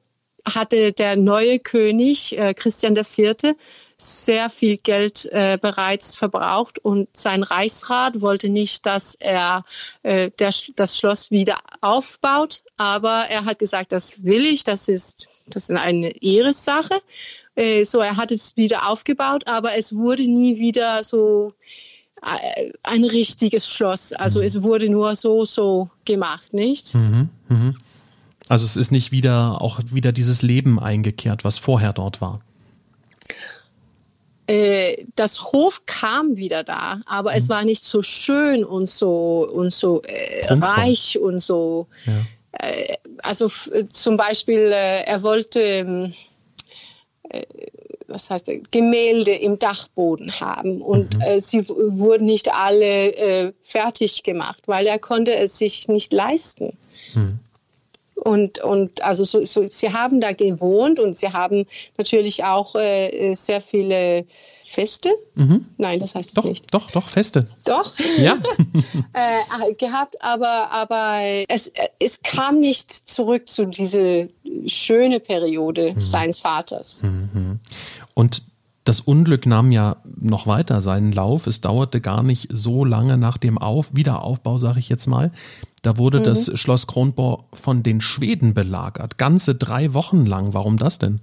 [0.48, 3.54] hatte der neue König äh, Christian IV.
[3.98, 9.66] sehr viel Geld äh, bereits verbraucht und sein Reichsrat wollte nicht, dass er
[10.02, 15.28] äh, der, das Schloss wieder aufbaut, aber er hat gesagt, das will ich, das ist
[15.48, 17.00] das ist eine Ehrensache.
[17.54, 21.54] Äh, so, er hat es wieder aufgebaut, aber es wurde nie wieder so
[22.22, 24.12] äh, ein richtiges Schloss.
[24.12, 24.46] Also mhm.
[24.46, 26.94] es wurde nur so, so gemacht, nicht?
[26.94, 27.76] Mhm, mhm.
[28.48, 32.40] Also es ist nicht wieder auch wieder dieses Leben eingekehrt, was vorher dort war.
[34.48, 37.36] Äh, das Hof kam wieder da, aber mhm.
[37.36, 41.88] es war nicht so schön und so und so äh, reich und so.
[42.04, 42.12] Ja.
[42.58, 43.50] Äh, also
[43.90, 46.14] zum Beispiel, äh, er wollte, ähm,
[47.28, 47.44] äh,
[48.06, 51.40] was heißt Gemälde im Dachboden haben und mhm.
[51.40, 56.78] sie wurden nicht alle fertig gemacht, weil er konnte es sich nicht leisten.
[57.14, 57.40] Mhm.
[58.16, 61.66] Und, und also so, so, sie haben da gewohnt und sie haben
[61.98, 64.24] natürlich auch äh, sehr viele
[64.64, 65.10] Feste.
[65.34, 65.66] Mhm.
[65.76, 66.72] Nein, das heißt es doch, nicht.
[66.72, 67.46] Doch, doch, Feste.
[67.64, 67.94] Doch.
[68.18, 68.38] Ja.
[69.12, 74.26] äh, gehabt, aber, aber es, es kam nicht zurück zu dieser
[74.66, 76.00] schöne Periode mhm.
[76.00, 77.02] seines Vaters.
[77.02, 77.60] Mhm.
[78.14, 78.42] Und
[78.84, 81.46] das Unglück nahm ja noch weiter seinen Lauf.
[81.46, 85.32] Es dauerte gar nicht so lange nach dem Auf Wiederaufbau, sage ich jetzt mal.
[85.86, 86.24] Da wurde mhm.
[86.24, 89.18] das Schloss Kronborg von den Schweden belagert.
[89.18, 90.52] Ganze drei Wochen lang.
[90.52, 91.20] Warum das denn?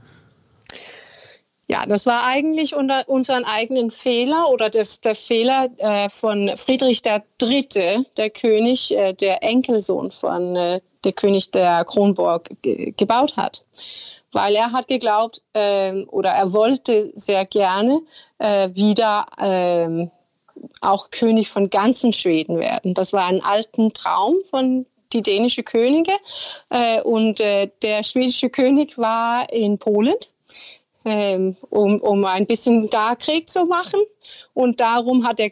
[1.67, 7.01] Ja, das war eigentlich unter unseren eigenen Fehler oder das, der Fehler äh, von Friedrich
[7.05, 13.65] III., der König, äh, der Enkelsohn von äh, der König der Kronborg gebaut hat
[14.35, 18.01] weil er hat geglaubt ähm, oder er wollte sehr gerne
[18.39, 20.09] äh, wieder ähm,
[20.81, 22.93] auch König von ganzen Schweden werden.
[22.93, 26.11] Das war ein alten Traum von die dänische Könige
[26.69, 30.15] äh, und äh, der schwedische König war in Polen.
[31.05, 33.99] Ähm, um, um ein bisschen da Krieg zu machen.
[34.53, 35.49] Und darum hat er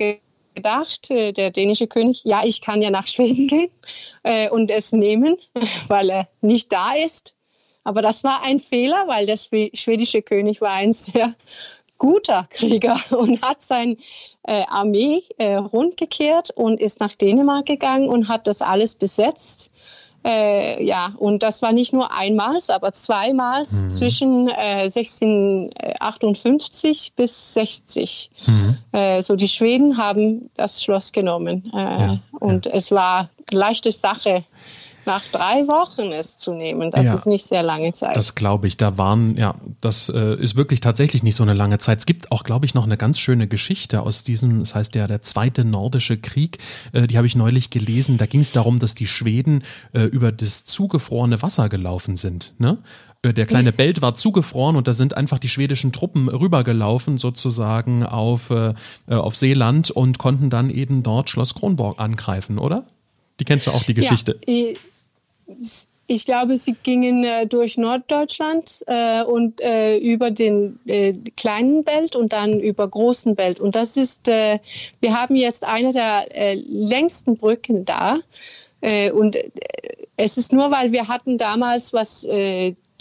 [0.56, 3.70] gedacht, äh, der dänische König, ja, ich kann ja nach Schweden gehen
[4.52, 5.36] und es nehmen,
[5.90, 7.36] weil er nicht da ist.
[7.84, 11.36] Aber das war ein Fehler, weil der schwedische König war ein sehr
[12.02, 13.96] guter Krieger und hat seine
[14.42, 19.72] äh, Armee äh, rundgekehrt und ist nach Dänemark gegangen und hat das alles besetzt.
[20.24, 23.92] Äh, ja, und das war nicht nur einmal, aber zweimal mhm.
[23.92, 28.32] zwischen äh, 1658 bis 60.
[28.48, 28.80] Mhm.
[28.94, 32.72] Äh, so die Schweden haben das Schloss genommen äh, ja, und ja.
[32.74, 34.44] es war leichte Sache
[35.06, 38.16] nach drei Wochen es zu nehmen, das ja, ist nicht sehr lange Zeit.
[38.16, 38.78] Das glaube ich.
[38.78, 42.00] Da waren, ja, das äh, ist wirklich tatsächlich nicht so eine lange Zeit.
[42.00, 45.08] Es gibt auch, glaube ich, noch eine ganz schöne Geschichte aus diesem, das heißt ja
[45.08, 46.60] der zweite nordische Krieg,
[46.94, 48.18] äh, die habe ich neulich gelesen.
[48.18, 52.54] Da ging es darum, dass die Schweden äh, über das zugefrorene Wasser gelaufen sind.
[52.58, 52.78] Ne?
[53.24, 58.06] Äh, der kleine Belt war zugefroren und da sind einfach die schwedischen Truppen rübergelaufen sozusagen
[58.06, 58.74] auf, äh,
[59.08, 62.86] äh auf Seeland und konnten dann eben dort Schloss Kronborg angreifen, oder?
[63.40, 64.40] Die kennst du auch, die Geschichte.
[64.46, 64.76] Ja,
[66.12, 72.18] ich glaube, sie gingen äh, durch Norddeutschland äh, und äh, über den äh, kleinen Belt
[72.18, 73.62] und dann über großen Belt.
[73.62, 74.60] Und das ist, äh,
[75.00, 78.20] wir haben jetzt eine der äh, längsten Brücken da.
[79.14, 79.38] und
[80.18, 82.26] es ist nur, weil wir hatten damals, was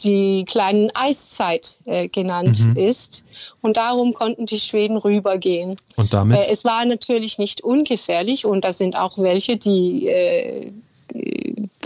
[0.05, 1.79] die kleinen Eiszeit
[2.13, 2.77] genannt mhm.
[2.77, 3.25] ist.
[3.63, 5.79] Und darum konnten die Schweden rübergehen.
[5.97, 6.47] Und damit?
[6.51, 10.07] es war natürlich nicht ungefährlich und da sind auch welche, die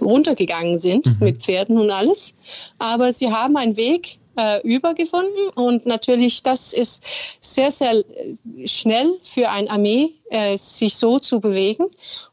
[0.05, 1.17] runtergegangen sind mhm.
[1.21, 2.35] mit Pferden und alles.
[2.79, 7.03] Aber sie haben einen Weg äh, übergefunden und natürlich das ist
[7.41, 8.05] sehr, sehr
[8.65, 11.87] schnell für eine Armee, äh, sich so zu bewegen.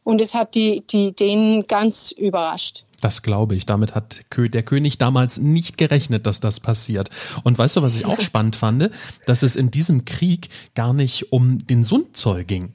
[0.03, 2.85] Und es hat die, die Dänen ganz überrascht.
[3.01, 3.65] Das glaube ich.
[3.65, 7.09] Damit hat der König damals nicht gerechnet, dass das passiert.
[7.43, 8.91] Und weißt du, was ich auch spannend fand?
[9.25, 12.73] Dass es in diesem Krieg gar nicht um den Sundzoll ging.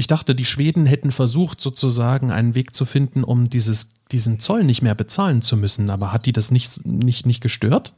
[0.00, 4.62] Ich dachte, die Schweden hätten versucht, sozusagen einen Weg zu finden, um dieses, diesen Zoll
[4.62, 5.90] nicht mehr bezahlen zu müssen.
[5.90, 7.92] Aber hat die das nicht, nicht, nicht gestört?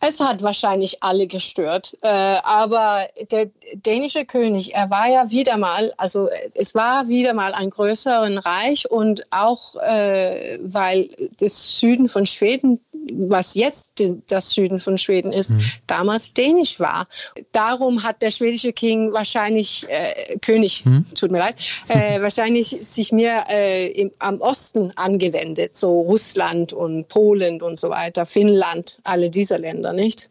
[0.00, 1.96] Es hat wahrscheinlich alle gestört.
[2.00, 7.52] Äh, aber der dänische König, er war ja wieder mal, also es war wieder mal
[7.52, 12.80] ein größeren Reich und auch äh, weil das Süden von Schweden,
[13.12, 15.62] was jetzt das Süden von Schweden ist, mhm.
[15.86, 17.06] damals dänisch war.
[17.52, 21.04] Darum hat der schwedische King wahrscheinlich, äh, König, mhm.
[21.14, 21.56] tut mir leid,
[21.88, 27.90] äh, wahrscheinlich sich mehr äh, im, am Osten angewendet, so Russland und Polen und so
[27.90, 30.30] weiter, Finnland, alle diese Länder oder nicht.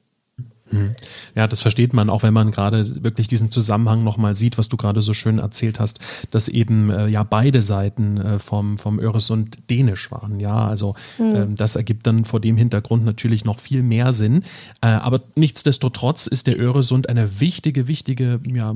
[0.71, 0.95] Hm.
[1.35, 4.77] Ja, das versteht man, auch wenn man gerade wirklich diesen Zusammenhang nochmal sieht, was du
[4.77, 5.99] gerade so schön erzählt hast,
[6.31, 10.39] dass eben äh, ja beide Seiten äh, vom, vom Öresund dänisch waren.
[10.39, 11.35] Ja, also mhm.
[11.35, 14.43] äh, das ergibt dann vor dem Hintergrund natürlich noch viel mehr Sinn.
[14.81, 18.75] Äh, aber nichtsdestotrotz ist der Öresund eine wichtige, wichtige ja,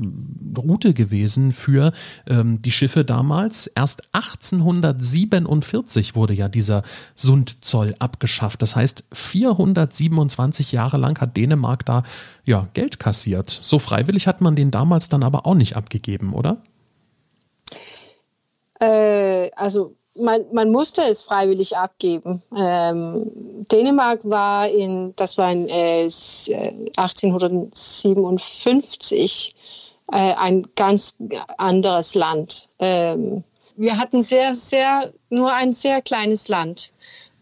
[0.56, 1.92] Route gewesen für
[2.26, 3.68] ähm, die Schiffe damals.
[3.68, 6.82] Erst 1847 wurde ja dieser
[7.14, 8.62] Sundzoll abgeschafft.
[8.62, 12.02] Das heißt, 427 Jahre lang hat Dänemark da
[12.44, 13.50] ja, Geld kassiert.
[13.50, 16.58] So freiwillig hat man den damals dann aber auch nicht abgegeben, oder?
[18.80, 22.40] Äh, also man, man, musste es freiwillig abgeben.
[22.56, 26.08] Ähm, Dänemark war in, das war in äh,
[26.96, 29.56] 1857
[30.12, 31.18] äh, ein ganz
[31.58, 32.68] anderes Land.
[32.78, 33.42] Ähm,
[33.76, 36.92] wir hatten sehr, sehr, nur ein sehr kleines Land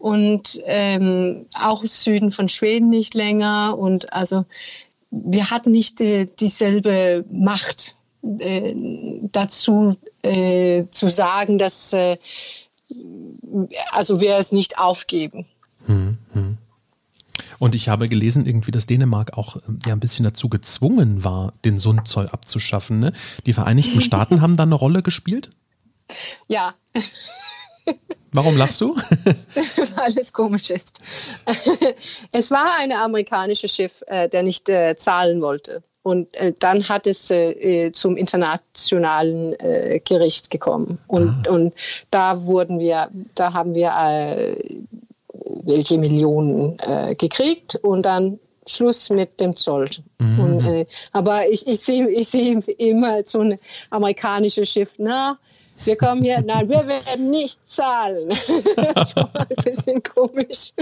[0.03, 3.77] und ähm, auch Süden von Schweden nicht länger.
[3.77, 4.43] Und also
[5.11, 8.73] wir hatten nicht äh, dieselbe Macht äh,
[9.31, 12.17] dazu äh, zu sagen, dass äh,
[13.91, 15.45] also wir es nicht aufgeben.
[15.85, 16.57] Hm, hm.
[17.57, 21.53] Und ich habe gelesen, irgendwie, dass Dänemark auch ähm, ja ein bisschen dazu gezwungen war,
[21.63, 22.99] den Sundzoll abzuschaffen.
[22.99, 23.13] Ne?
[23.45, 25.51] Die Vereinigten Staaten haben da eine Rolle gespielt?
[26.49, 26.73] Ja.
[28.33, 28.95] Warum lachst du?
[29.95, 30.99] Weil es komisch ist.
[32.31, 35.83] es war ein amerikanisches Schiff, äh, der nicht äh, zahlen wollte.
[36.01, 37.31] Und äh, dann hat es
[37.93, 39.55] zum internationalen
[40.03, 40.99] Gericht gekommen.
[41.07, 41.51] Und, ah.
[41.51, 41.73] und
[42.11, 44.57] da wurden wir, da haben wir
[45.63, 46.77] welche Millionen
[47.17, 49.89] gekriegt und dann Schluss mit dem Zoll.
[50.19, 50.39] Mhm.
[50.39, 55.39] Und, aber ich, ich sehe ich seh immer so ein amerikanisches Schiff, na,
[55.85, 58.29] wir kommen hier, nein, wir werden nicht zahlen.
[58.95, 60.73] das war ein bisschen komisch.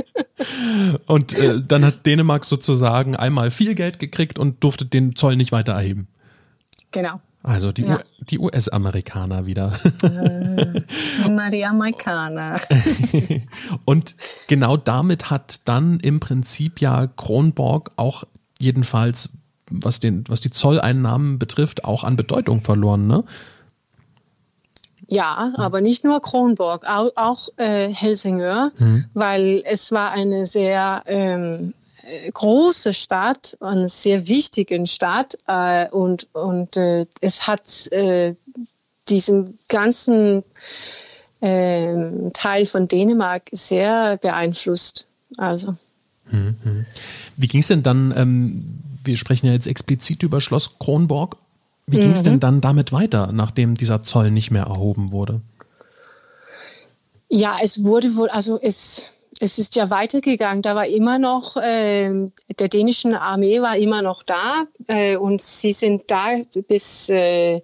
[1.08, 5.52] Und äh, dann hat Dänemark sozusagen einmal viel Geld gekriegt und durfte den Zoll nicht
[5.52, 6.08] weiter erheben.
[6.92, 7.20] Genau.
[7.44, 8.00] Also die, ja.
[8.20, 9.74] die US-Amerikaner wieder.
[10.04, 10.82] Äh,
[11.26, 12.60] immer die Amerikaner.
[13.86, 14.16] und
[14.48, 18.26] genau damit hat dann im Prinzip ja Kronborg auch
[18.60, 19.30] jedenfalls,
[19.72, 23.24] was, den, was die Zolleinnahmen betrifft, auch an Bedeutung verloren, ne?
[25.12, 29.04] Ja, aber nicht nur Kronborg, auch, auch äh, Helsingör, mhm.
[29.14, 36.34] weil es war eine sehr ähm, äh, große Stadt, eine sehr wichtige Stadt äh, und,
[36.34, 38.36] und äh, es hat äh,
[39.10, 40.46] diesen ganzen
[41.42, 45.08] äh, Teil von Dänemark sehr beeinflusst.
[45.36, 45.76] Also.
[46.30, 46.86] Mhm.
[47.36, 51.36] Wie ging es denn dann, ähm, wir sprechen ja jetzt explizit über Schloss Kronborg,
[51.92, 52.40] wie ging es denn mhm.
[52.40, 55.42] dann damit weiter, nachdem dieser Zoll nicht mehr erhoben wurde?
[57.34, 59.06] Ja, es wurde wohl, also es,
[59.40, 60.62] es ist ja weitergegangen.
[60.62, 65.72] Da war immer noch, äh, der dänischen Armee war immer noch da äh, und sie
[65.74, 67.62] sind da bis, äh,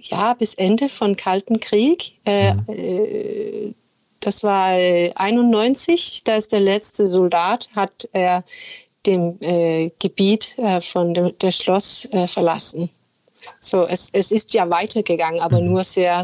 [0.00, 2.18] ja, bis Ende von Kalten Krieg.
[2.24, 2.64] Äh, mhm.
[2.68, 3.74] Äh,
[4.20, 8.44] das war 91, da ist der letzte Soldat, hat er
[9.06, 12.90] dem äh, Gebiet von dem, der Schloss verlassen.
[13.60, 15.68] So, es, es ist ja weitergegangen, aber mhm.
[15.68, 16.22] nur sehr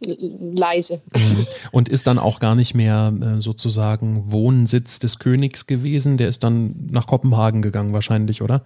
[0.00, 1.00] leise.
[1.14, 1.46] Mhm.
[1.72, 6.18] Und ist dann auch gar nicht mehr äh, sozusagen Wohnsitz des Königs gewesen.
[6.18, 8.62] Der ist dann nach Kopenhagen gegangen wahrscheinlich, oder?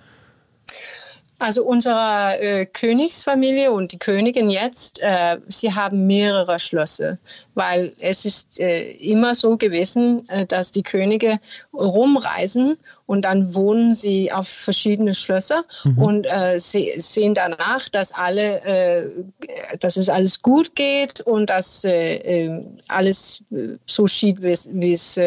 [1.43, 7.19] Also unsere äh, Königsfamilie und die Königin jetzt, äh, sie haben mehrere Schlösser,
[7.55, 11.41] weil es ist äh, immer so gewesen, äh, dass die Könige
[11.75, 12.77] rumreisen
[13.07, 15.99] und dann wohnen sie auf verschiedene Schlösser mhm.
[15.99, 19.11] und äh, sie sehen danach, dass alle, äh,
[19.81, 21.85] dass es alles gut geht und dass
[22.87, 23.43] alles
[23.87, 25.21] so schied, wie es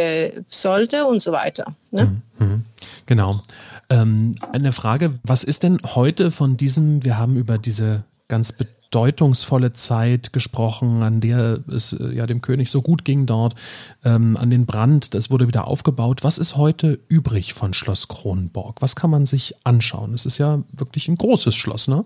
[0.49, 1.75] sollte und so weiter.
[1.91, 2.06] Ne?
[2.39, 2.45] Mhm.
[2.47, 2.65] mhm.
[3.06, 3.41] Genau.
[3.89, 9.74] Ähm, eine Frage, was ist denn heute von diesem, wir haben über diese ganz bedeutungsvolle
[9.74, 13.56] Zeit gesprochen, an der es äh, ja dem König so gut ging dort,
[14.04, 16.24] ähm, an den Brand, das wurde wieder aufgebaut.
[16.24, 18.82] Was ist heute übrig von Schloss Kronborg?
[18.82, 20.13] Was kann man sich anschauen?
[20.13, 22.06] Es ist ja wirklich ein großes Schloss, ne?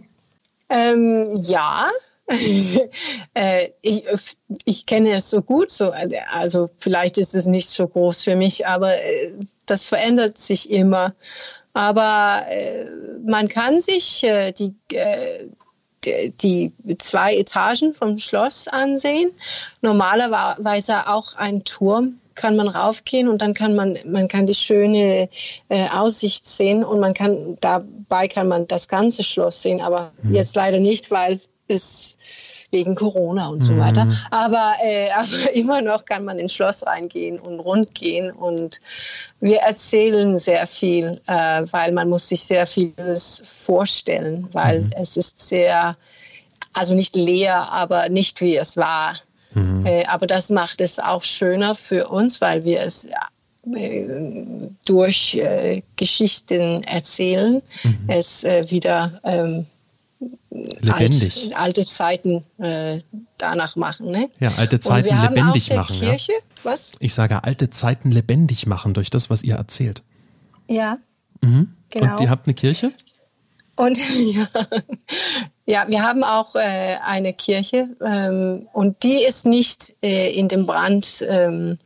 [0.70, 1.90] Ähm, ja,
[3.34, 4.04] äh, ich,
[4.66, 5.92] ich kenne es so gut, so,
[6.32, 9.32] also vielleicht ist es nicht so groß für mich, aber äh,
[9.66, 11.16] das verändert sich immer.
[11.80, 12.88] Aber äh,
[13.26, 15.48] man kann sich äh, die, äh,
[16.30, 19.32] die, zwei Etagen vom Schloss ansehen.
[19.82, 25.30] Normalerweise auch ein Turm kann man raufgehen und dann kann man, man kann die schöne
[25.70, 30.36] äh, Aussicht sehen und man kann, dabei kann man das ganze Schloss sehen, aber mhm.
[30.36, 31.40] jetzt leider nicht, weil
[31.70, 32.18] es
[32.72, 33.80] wegen Corona und so mhm.
[33.80, 34.08] weiter.
[34.32, 38.82] Aber, äh, aber immer noch kann man ins Schloss reingehen und rundgehen und
[39.40, 44.94] wir erzählen sehr viel, äh, weil man muss sich sehr vieles vorstellen, weil mhm.
[44.98, 45.96] es ist sehr,
[46.74, 49.16] also nicht leer, aber nicht wie es war.
[49.54, 49.86] Mhm.
[49.86, 53.08] Äh, aber das macht es auch schöner für uns, weil wir es
[53.76, 54.08] äh,
[54.86, 57.98] durch äh, Geschichten erzählen, mhm.
[58.08, 59.66] es äh, wieder ähm,
[60.52, 61.56] lebendig.
[61.56, 63.02] Alt, alte Zeiten äh,
[63.38, 64.12] danach machen.
[64.12, 64.30] Ne?
[64.40, 66.00] Ja, alte Zeiten lebendig machen.
[66.00, 66.40] Kirche, ja.
[66.64, 66.94] was?
[67.00, 70.04] Ich sage alte Zeiten lebendig machen durch das, was ihr erzählt.
[70.68, 70.98] Ja.
[71.42, 71.74] Mhm.
[71.90, 72.14] Genau.
[72.14, 72.92] Und ihr habt eine Kirche?
[73.76, 73.98] Und
[74.34, 74.48] ja,
[75.66, 80.66] ja wir haben auch äh, eine Kirche ähm, und die ist nicht äh, in dem
[80.66, 81.78] Brand, ähm,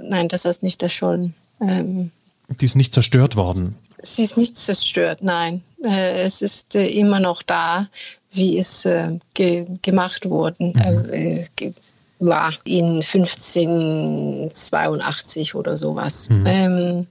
[0.00, 1.34] nein, das ist nicht erschollen.
[1.60, 2.10] Ähm,
[2.48, 3.76] die ist nicht zerstört worden.
[4.02, 5.62] Sie ist nicht zerstört, nein.
[5.82, 7.88] Äh, es ist äh, immer noch da,
[8.32, 11.46] wie es äh, ge gemacht worden mhm.
[12.18, 16.28] war in 1582 oder sowas.
[16.28, 16.46] Mhm.
[16.46, 17.06] Ähm,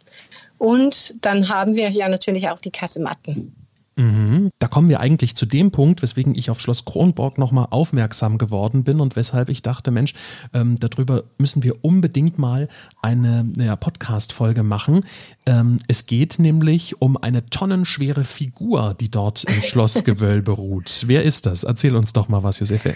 [0.57, 3.55] und dann haben wir ja natürlich auch die Kasematten.
[3.99, 4.51] Mhm.
[4.59, 8.85] Da kommen wir eigentlich zu dem Punkt, weswegen ich auf Schloss Kronborg nochmal aufmerksam geworden
[8.85, 10.13] bin und weshalb ich dachte, Mensch,
[10.53, 12.69] ähm, darüber müssen wir unbedingt mal
[13.01, 15.05] eine ja, Podcast-Folge machen.
[15.45, 21.03] Ähm, es geht nämlich um eine tonnenschwere Figur, die dort im Schlossgewölbe ruht.
[21.07, 21.63] Wer ist das?
[21.63, 22.95] Erzähl uns doch mal was, Josefe.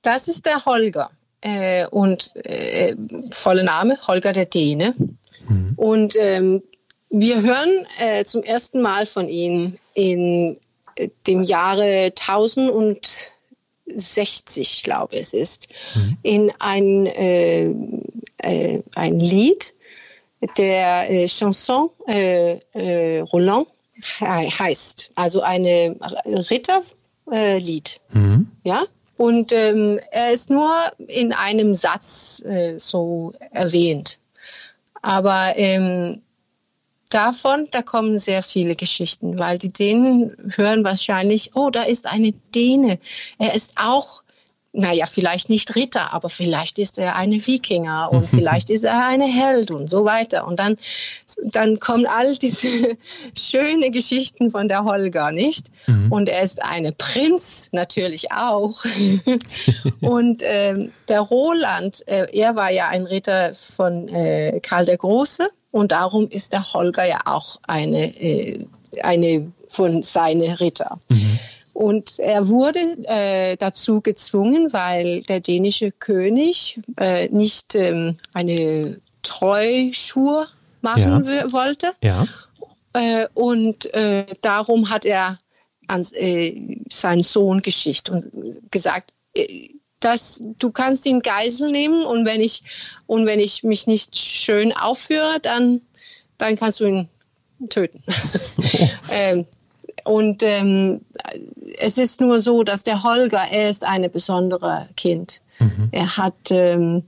[0.00, 1.10] Das ist der Holger.
[1.42, 2.96] Äh, und äh,
[3.32, 4.94] voller Name Holger der Däne.
[5.46, 5.72] Mhm.
[5.76, 6.62] Und ähm,
[7.10, 10.56] wir hören äh, zum ersten Mal von ihm in
[10.94, 16.16] äh, dem Jahre 1060, glaube ich, es ist, mhm.
[16.22, 17.74] in ein, äh,
[18.38, 19.74] äh, ein Lied
[20.56, 22.60] der äh, Chanson äh,
[23.20, 23.66] Roland
[24.22, 28.00] heißt, also eine Ritterlied.
[28.12, 28.48] Mhm.
[28.64, 28.86] Ja?
[29.18, 30.72] Und ähm, er ist nur
[31.06, 32.42] in einem Satz
[32.78, 34.18] so erwähnt.
[35.02, 36.22] Aber ähm,
[37.10, 42.32] davon, da kommen sehr viele Geschichten, weil die Dänen hören wahrscheinlich, oh, da ist eine
[42.54, 42.98] Däne.
[43.38, 44.22] Er ist auch,
[44.72, 49.26] naja, vielleicht nicht Ritter, aber vielleicht ist er eine Wikinger und vielleicht ist er eine
[49.26, 50.46] Held und so weiter.
[50.46, 50.76] Und dann,
[51.42, 52.68] dann kommen all diese
[53.36, 55.66] schönen Geschichten von der Holger, nicht?
[55.86, 56.12] Mhm.
[56.12, 58.84] Und er ist eine Prinz natürlich auch.
[60.00, 65.48] und ähm, der Roland, äh, er war ja ein Ritter von äh, Karl der Große.
[65.70, 68.64] Und darum ist der Holger ja auch eine, äh,
[69.02, 71.00] eine von seinen Ritter.
[71.08, 71.38] Mhm.
[71.72, 80.48] Und er wurde äh, dazu gezwungen, weil der dänische König äh, nicht ähm, eine Treuschur
[80.82, 81.52] machen ja.
[81.52, 81.92] wollte.
[82.02, 82.26] Ja.
[82.92, 85.38] Äh, und äh, darum hat er
[85.86, 88.30] an äh, seinen Sohn geschickt und
[88.70, 92.62] gesagt, äh, dass du kannst ihn Geisel nehmen und wenn ich
[93.06, 95.82] und wenn ich mich nicht schön aufführe, dann
[96.38, 97.08] dann kannst du ihn
[97.68, 98.02] töten.
[99.10, 99.46] ähm,
[100.04, 101.02] und ähm,
[101.78, 105.42] es ist nur so, dass der Holger, er ist ein besonderer Kind.
[105.58, 105.88] Mhm.
[105.92, 107.04] Er hat ähm,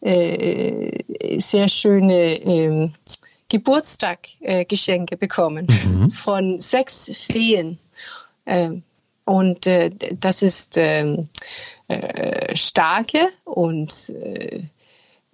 [0.00, 2.94] äh, sehr schöne ähm,
[3.48, 6.10] Geburtstaggeschenke äh, bekommen mhm.
[6.10, 7.78] von sechs Feen.
[8.46, 8.82] Ähm,
[9.24, 11.28] und äh, das ist ähm,
[11.88, 14.62] äh, starke und äh,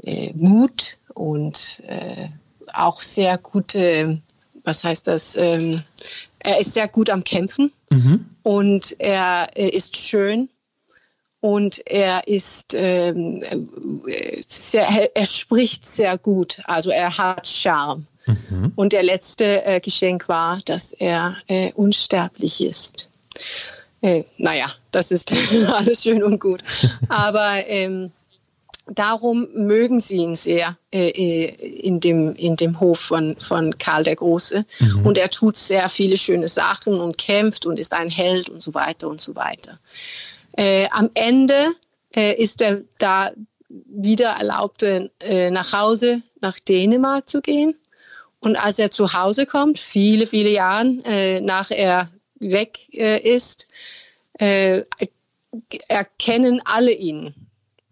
[0.02, 2.28] äh, Mut und äh,
[2.72, 4.20] auch sehr gute,
[4.64, 5.36] was heißt das?
[5.36, 5.82] Ähm,
[6.38, 8.26] er ist sehr gut am Kämpfen mhm.
[8.42, 10.48] und er, er, ist schön
[11.40, 13.42] und er ist ähm,
[14.48, 18.06] sehr, er spricht sehr gut, also er hat Charme.
[18.26, 18.72] Mhm.
[18.76, 23.08] Und der letzte äh, Geschenk war, dass er äh, unsterblich ist.
[24.02, 25.34] Äh, naja, das ist
[25.72, 26.62] alles schön und gut.
[27.08, 28.12] Aber ähm,
[28.86, 34.04] darum mögen sie ihn sehr äh, äh, in, dem, in dem Hof von, von Karl
[34.04, 34.64] der Große.
[34.78, 35.06] Mhm.
[35.06, 38.74] Und er tut sehr viele schöne Sachen und kämpft und ist ein Held und so
[38.74, 39.78] weiter und so weiter.
[40.56, 41.66] Äh, am Ende
[42.14, 43.30] äh, ist er da
[43.68, 47.76] wieder erlaubt, äh, nach Hause, nach Dänemark zu gehen.
[48.40, 52.10] Und als er zu Hause kommt, viele, viele Jahre äh, nach er
[52.40, 53.68] weg äh, ist,
[54.38, 54.82] äh,
[55.88, 57.34] erkennen alle ihn.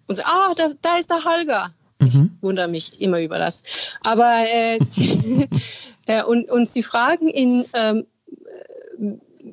[0.06, 1.74] Und so, ah, da, da ist der Holger.
[1.98, 2.30] Mhm.
[2.36, 3.62] Ich wundere mich immer über das.
[4.02, 4.78] Aber äh,
[6.06, 8.06] äh, und, und sie fragen ihn, ähm,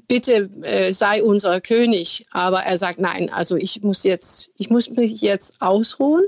[0.07, 2.25] bitte äh, sei unser König.
[2.31, 6.25] Aber er sagt, nein, also ich muss jetzt, ich muss mich jetzt ausruhen.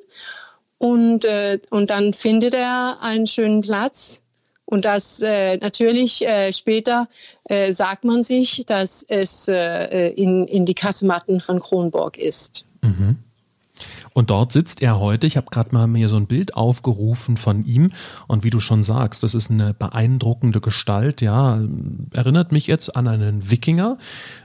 [0.78, 4.22] Und, äh, und dann findet er einen schönen Platz.
[4.70, 7.08] Und das äh, natürlich äh, später
[7.46, 12.66] äh, sagt man sich, dass es äh, in, in die Kasematten von Kronborg ist.
[12.82, 13.16] Mhm.
[14.12, 15.26] Und dort sitzt er heute.
[15.26, 17.92] Ich habe gerade mal mir so ein Bild aufgerufen von ihm.
[18.28, 21.22] Und wie du schon sagst, das ist eine beeindruckende Gestalt.
[21.22, 21.62] Ja,
[22.12, 23.98] erinnert mich jetzt an einen Wikinger.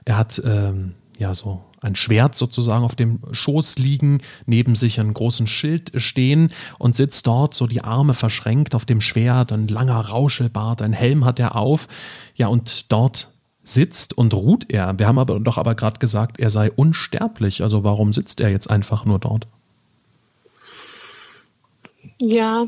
[0.04, 5.14] Er hat ähm, ja so ein Schwert sozusagen auf dem Schoß liegen, neben sich einen
[5.14, 10.00] großen Schild stehen und sitzt dort so die Arme verschränkt auf dem Schwert, ein langer
[10.00, 11.88] Rauschelbart, ein Helm hat er auf.
[12.34, 13.28] Ja, und dort
[13.64, 14.98] sitzt und ruht er.
[14.98, 17.62] Wir haben aber doch aber gerade gesagt, er sei unsterblich.
[17.62, 19.46] Also warum sitzt er jetzt einfach nur dort?
[22.18, 22.66] Ja,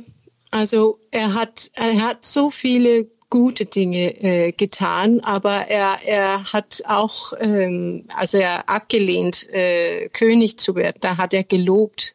[0.51, 6.85] also er hat, er hat so viele gute Dinge äh, getan, aber er, er hat
[6.87, 10.99] auch, ähm, also er abgelehnt, äh, König zu werden.
[11.01, 12.15] Da hat er gelobt,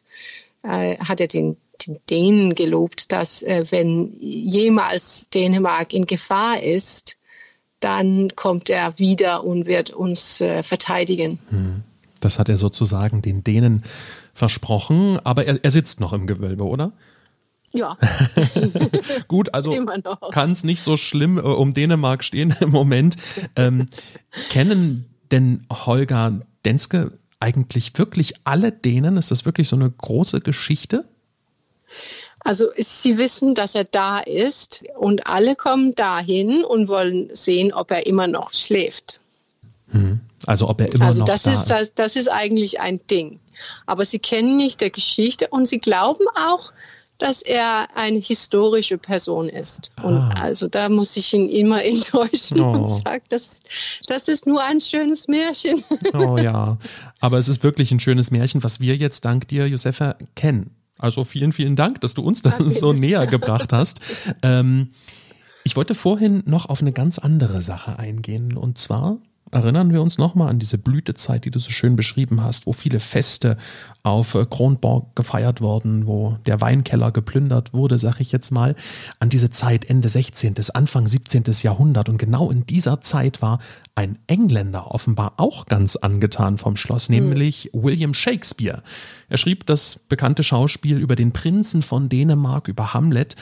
[0.62, 7.18] äh, hat er den, den Dänen gelobt, dass äh, wenn jemals Dänemark in Gefahr ist,
[7.80, 11.38] dann kommt er wieder und wird uns äh, verteidigen.
[11.50, 11.82] Hm.
[12.20, 13.84] Das hat er sozusagen den Dänen
[14.32, 16.92] versprochen, aber er, er sitzt noch im Gewölbe, oder?
[17.72, 17.96] Ja.
[19.28, 19.70] Gut, also
[20.32, 23.16] kann es nicht so schlimm äh, um Dänemark stehen im Moment.
[23.56, 23.86] Ähm,
[24.50, 29.16] kennen denn Holger Denske eigentlich wirklich alle Dänen?
[29.16, 31.04] Ist das wirklich so eine große Geschichte?
[32.40, 37.90] Also sie wissen, dass er da ist und alle kommen dahin und wollen sehen, ob
[37.90, 39.20] er immer noch schläft.
[39.90, 40.20] Hm.
[40.46, 41.70] Also ob er immer also noch das da ist, ist.
[41.70, 43.40] Das, das ist eigentlich ein Ding.
[43.84, 46.72] Aber sie kennen nicht der Geschichte und sie glauben auch,
[47.20, 49.92] dass er eine historische Person ist.
[49.96, 50.02] Ah.
[50.02, 52.72] Und also da muss ich ihn immer enttäuschen oh.
[52.72, 53.62] und sagen, das,
[54.08, 55.84] das ist nur ein schönes Märchen.
[56.12, 56.78] Oh ja,
[57.20, 60.74] aber es ist wirklich ein schönes Märchen, was wir jetzt dank dir, Josefa, kennen.
[60.98, 62.70] Also vielen, vielen Dank, dass du uns das Danke.
[62.70, 64.00] so näher gebracht hast.
[64.42, 64.90] Ähm,
[65.62, 68.56] ich wollte vorhin noch auf eine ganz andere Sache eingehen.
[68.56, 69.18] Und zwar
[69.50, 73.00] erinnern wir uns nochmal an diese Blütezeit, die du so schön beschrieben hast, wo viele
[73.00, 73.56] Feste
[74.02, 78.74] auf äh, Kronborg gefeiert wurden, wo der Weinkeller geplündert wurde, sag ich jetzt mal,
[79.18, 81.44] an diese Zeit Ende 16., Anfang 17.
[81.62, 82.08] Jahrhundert.
[82.08, 83.58] Und genau in dieser Zeit war
[83.94, 87.16] ein Engländer offenbar auch ganz angetan vom Schloss, hm.
[87.16, 87.82] nämlich mhm.
[87.82, 88.82] William Shakespeare.
[89.28, 93.36] Er schrieb das bekannte Schauspiel über den Prinzen von Dänemark, über Hamlet,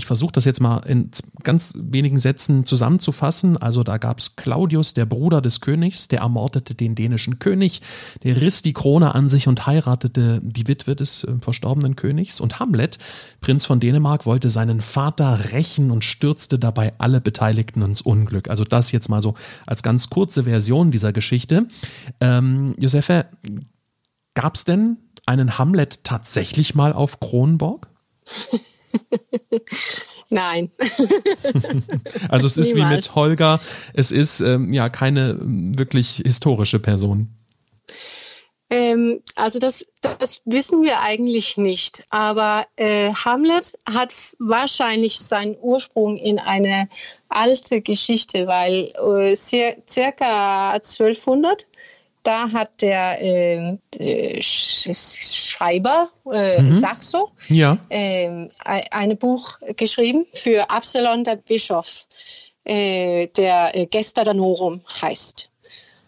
[0.00, 1.10] ich versuche das jetzt mal in
[1.42, 3.58] ganz wenigen Sätzen zusammenzufassen.
[3.58, 7.82] Also da gab es Claudius, der Bruder des Königs, der ermordete den dänischen König,
[8.22, 12.40] der riss die Krone an sich und heiratete die Witwe des äh, verstorbenen Königs.
[12.40, 12.98] Und Hamlet,
[13.42, 18.48] Prinz von Dänemark, wollte seinen Vater rächen und stürzte dabei alle Beteiligten ins Unglück.
[18.48, 19.34] Also das jetzt mal so
[19.66, 21.66] als ganz kurze Version dieser Geschichte.
[22.22, 23.26] Ähm, Josefa,
[24.32, 24.96] gab es denn
[25.26, 27.86] einen Hamlet tatsächlich mal auf Kronborg?
[30.30, 30.70] Nein.
[32.28, 32.90] also es ist Niemals.
[32.90, 33.60] wie mit Holger,
[33.94, 37.34] es ist ähm, ja keine ähm, wirklich historische Person.
[38.70, 42.04] Ähm, also das, das wissen wir eigentlich nicht.
[42.10, 46.88] Aber äh, Hamlet hat wahrscheinlich seinen Ursprung in eine
[47.28, 51.66] alte Geschichte, weil äh, circa 1200
[52.22, 56.72] da hat der äh, äh Schreiber äh, mhm.
[56.72, 57.78] Saxo ja.
[57.88, 62.06] äh, ein Buch geschrieben für Absalon der Bischof,
[62.64, 65.50] äh, der äh, Gesta Danorum heißt.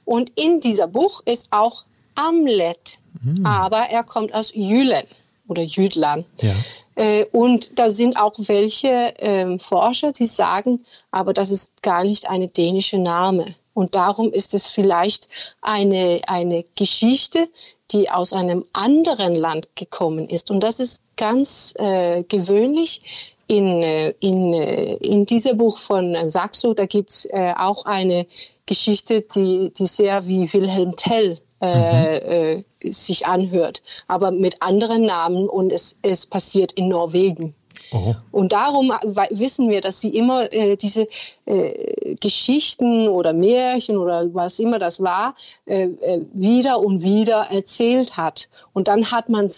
[0.04, 1.84] Und in dieser Buch ist auch
[2.14, 3.46] Amlet, mhm.
[3.46, 5.04] aber er kommt aus Jülen
[5.48, 6.26] oder Jüdland.
[6.40, 6.54] Ja.
[6.94, 12.28] Äh, und da sind auch welche äh, Forscher, die sagen, aber das ist gar nicht
[12.28, 13.54] eine dänische Name.
[13.74, 15.28] Und darum ist es vielleicht
[15.60, 17.48] eine, eine Geschichte,
[17.90, 20.50] die aus einem anderen Land gekommen ist.
[20.50, 23.02] Und das ist ganz äh, gewöhnlich.
[23.48, 28.26] In, äh, in, äh, in diesem Buch von Saxo, da gibt's äh, auch eine
[28.66, 32.64] Geschichte, die, die sehr wie Wilhelm Tell äh, mhm.
[32.80, 37.54] äh, sich anhört, aber mit anderen Namen und es, es passiert in Norwegen.
[37.92, 38.14] Oh.
[38.30, 38.90] Und darum
[39.30, 41.06] wissen wir, dass sie immer äh, diese
[41.44, 45.34] äh, Geschichten oder Märchen oder was immer das war,
[45.66, 48.48] äh, äh wieder und wieder erzählt hat.
[48.72, 49.50] Und dann hat man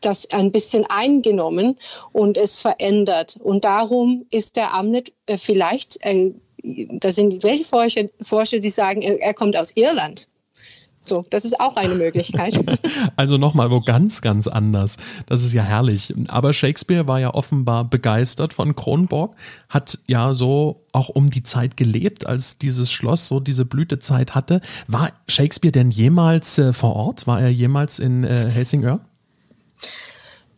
[0.00, 1.78] das ein bisschen eingenommen
[2.12, 3.36] und es verändert.
[3.42, 9.02] Und darum ist der Amnet äh, vielleicht äh, da sind welche Forscher, Forscher die sagen,
[9.02, 10.28] er, er kommt aus Irland.
[11.00, 12.58] So, das ist auch eine Möglichkeit.
[13.16, 14.96] also nochmal wo ganz, ganz anders.
[15.26, 16.14] Das ist ja herrlich.
[16.28, 19.36] Aber Shakespeare war ja offenbar begeistert von Kronborg,
[19.68, 24.60] hat ja so auch um die Zeit gelebt, als dieses Schloss so diese Blütezeit hatte.
[24.88, 27.26] War Shakespeare denn jemals äh, vor Ort?
[27.26, 29.00] War er jemals in äh, Helsingör?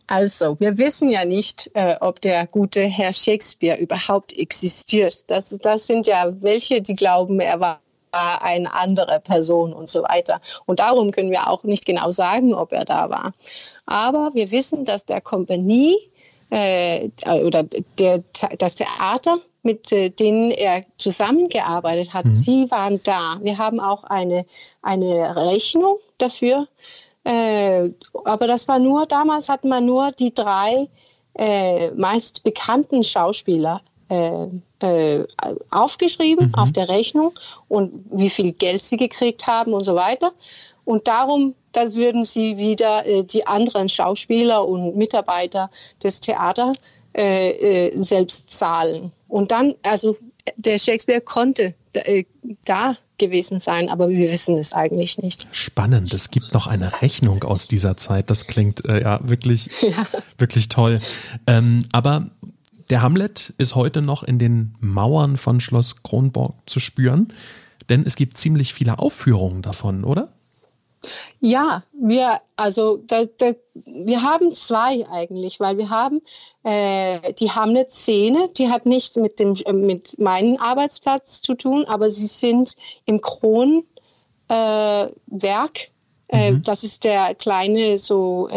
[0.07, 5.29] Also, wir wissen ja nicht, äh, ob der gute Herr Shakespeare überhaupt existiert.
[5.29, 7.80] Das, das sind ja welche, die glauben, er war
[8.11, 10.41] eine andere Person und so weiter.
[10.65, 13.33] Und darum können wir auch nicht genau sagen, ob er da war.
[13.85, 15.97] Aber wir wissen, dass der Kompanie
[16.49, 18.23] äh, oder der,
[18.57, 22.31] das Theater, mit äh, denen er zusammengearbeitet hat, mhm.
[22.31, 23.37] sie waren da.
[23.41, 24.45] Wir haben auch eine,
[24.81, 26.67] eine Rechnung dafür.
[27.23, 27.91] Äh,
[28.25, 30.89] aber das war nur, damals hatten wir nur die drei
[31.35, 33.81] äh, meist bekannten Schauspieler
[34.81, 35.25] äh,
[35.69, 36.55] aufgeschrieben mhm.
[36.55, 37.33] auf der Rechnung
[37.67, 40.31] und wie viel Geld sie gekriegt haben und so weiter.
[40.85, 45.69] Und darum, dann würden sie wieder äh, die anderen Schauspieler und Mitarbeiter
[46.03, 46.77] des Theaters
[47.13, 49.11] äh, äh, selbst zahlen.
[49.27, 50.17] Und dann, also
[50.55, 52.23] der Shakespeare konnte äh,
[52.65, 55.47] da gewesen sein, aber wir wissen es eigentlich nicht.
[55.51, 58.29] Spannend, es gibt noch eine Rechnung aus dieser Zeit.
[58.29, 60.07] Das klingt äh, ja wirklich, ja.
[60.37, 60.99] wirklich toll.
[61.45, 62.31] Ähm, aber
[62.91, 67.33] der Hamlet ist heute noch in den Mauern von Schloss Kronborg zu spüren,
[67.89, 70.33] denn es gibt ziemlich viele Aufführungen davon, oder?
[71.39, 76.21] Ja, wir, also da, da, wir haben zwei eigentlich, weil wir haben
[76.63, 82.11] äh, die Hamlet-Szene, die hat nichts mit, dem, äh, mit meinem Arbeitsplatz zu tun, aber
[82.11, 82.75] sie sind
[83.05, 83.85] im Kronwerk.
[86.27, 86.61] Äh, mhm.
[86.61, 88.47] Das ist der kleine so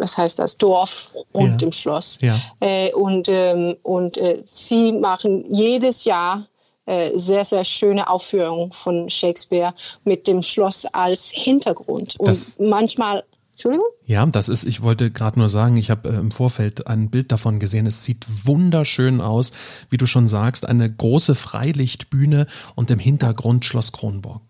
[0.00, 1.56] was heißt das, Dorf und ja.
[1.56, 2.18] dem Schloss.
[2.20, 2.40] Ja.
[2.60, 6.48] Äh, und ähm, und äh, sie machen jedes Jahr
[6.86, 9.74] äh, sehr, sehr schöne Aufführungen von Shakespeare
[10.04, 12.16] mit dem Schloss als Hintergrund.
[12.18, 13.88] Und das manchmal Entschuldigung?
[14.06, 17.30] Ja, das ist, ich wollte gerade nur sagen, ich habe äh, im Vorfeld ein Bild
[17.30, 17.84] davon gesehen.
[17.84, 19.52] Es sieht wunderschön aus,
[19.90, 24.40] wie du schon sagst, eine große Freilichtbühne und im Hintergrund Schloss Kronborg.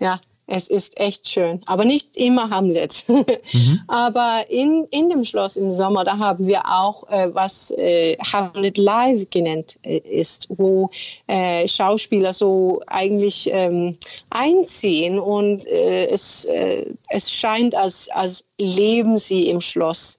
[0.00, 3.04] Ja, es ist echt schön, aber nicht immer Hamlet.
[3.52, 3.80] Mhm.
[3.86, 8.78] aber in, in dem Schloss im Sommer, da haben wir auch, äh, was äh, Hamlet
[8.78, 10.90] Live genannt äh, ist, wo
[11.26, 13.98] äh, Schauspieler so eigentlich ähm,
[14.30, 20.18] einziehen und äh, es, äh, es scheint, als, als leben sie im Schloss.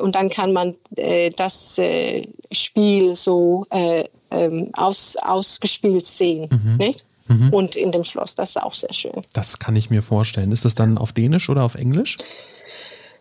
[0.00, 0.74] und dann kann man
[1.36, 1.80] das
[2.50, 6.76] Spiel so ähm, aus, ausgespielt sehen, mhm.
[6.78, 7.04] nicht?
[7.28, 7.50] Mhm.
[7.50, 8.34] und in dem Schloss.
[8.34, 9.22] Das ist auch sehr schön.
[9.32, 10.52] Das kann ich mir vorstellen.
[10.52, 12.16] Ist das dann auf Dänisch oder auf Englisch?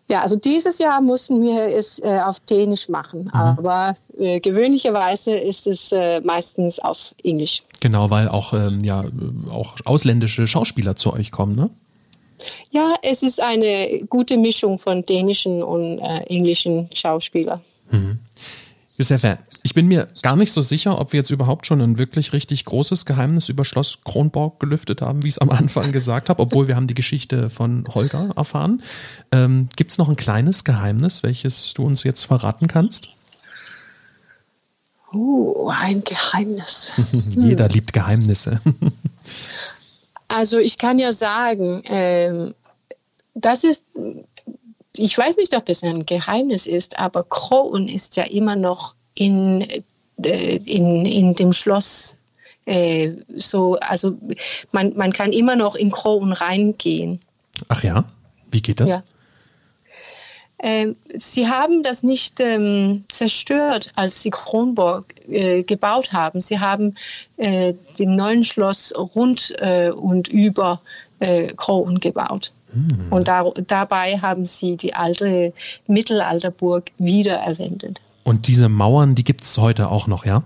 [0.09, 3.29] Ja, also dieses Jahr mussten wir es äh, auf Dänisch machen, mhm.
[3.33, 7.63] aber äh, gewöhnlicherweise ist es äh, meistens auf Englisch.
[7.81, 9.03] Genau, weil auch, ähm, ja,
[9.51, 11.69] auch ausländische Schauspieler zu euch kommen, ne?
[12.71, 17.61] Ja, es ist eine gute Mischung von dänischen und äh, englischen Schauspielern.
[17.91, 18.19] Mhm.
[18.97, 22.33] Josefa, ich bin mir gar nicht so sicher, ob wir jetzt überhaupt schon ein wirklich
[22.33, 26.41] richtig großes Geheimnis über Schloss Kronborg gelüftet haben, wie ich es am Anfang gesagt habe,
[26.41, 28.81] obwohl wir haben die Geschichte von Holger erfahren.
[29.31, 33.09] Ähm, Gibt es noch ein kleines Geheimnis, welches du uns jetzt verraten kannst?
[35.13, 36.93] Oh, ein Geheimnis.
[37.29, 37.73] Jeder hm.
[37.73, 38.61] liebt Geheimnisse.
[40.27, 42.55] also ich kann ja sagen, ähm,
[43.35, 43.85] das ist
[44.97, 49.61] ich weiß nicht, ob es ein Geheimnis ist, aber Kronen ist ja immer noch in,
[50.23, 52.17] äh, in, in dem Schloss
[52.67, 54.17] äh, so, also
[54.73, 57.21] man, man kann immer noch in Kronen reingehen.
[57.69, 58.03] Ach ja?
[58.51, 58.89] Wie geht das?
[58.89, 59.03] Ja.
[60.57, 66.41] Äh, sie haben das nicht ähm, zerstört, als sie Kronborg äh, gebaut haben.
[66.41, 66.95] Sie haben
[67.37, 69.53] dem neuen Schloss rund
[69.95, 70.81] und über
[71.19, 72.51] äh, Kronen gebaut.
[72.71, 73.07] Hm.
[73.09, 75.53] Und da, dabei haben sie die alte
[75.87, 78.01] Mittelalterburg wiedererwendet.
[78.23, 80.43] Und diese Mauern, die gibt es heute auch noch, ja?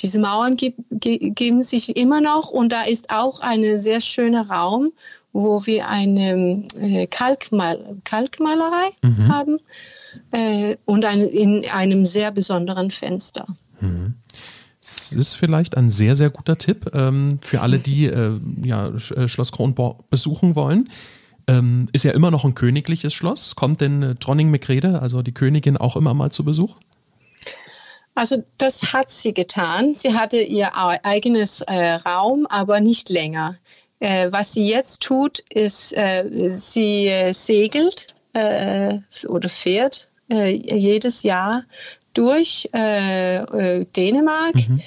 [0.00, 4.92] Diese Mauern geben sich immer noch und da ist auch ein sehr schöner Raum,
[5.32, 9.32] wo wir eine äh, Kalkmal Kalkmalerei mhm.
[9.32, 9.58] haben
[10.32, 13.46] äh, und ein, in einem sehr besonderen Fenster.
[13.80, 14.14] Mhm.
[14.84, 18.32] Es ist vielleicht ein sehr, sehr guter Tipp ähm, für alle, die äh,
[18.64, 20.90] ja, äh, Schloss Kronborg besuchen wollen.
[21.46, 23.54] Ähm, ist ja immer noch ein königliches Schloss.
[23.54, 26.74] Kommt denn äh, Dronning Megrede, also die Königin, auch immer mal zu Besuch?
[28.16, 29.94] Also das hat sie getan.
[29.94, 33.58] Sie hatte ihr eigenes äh, Raum, aber nicht länger.
[34.00, 41.64] Äh, was sie jetzt tut, ist, äh, sie äh, segelt äh, oder fährt jedes Jahr
[42.14, 44.54] durch äh, äh Dänemark.
[44.68, 44.82] Mhm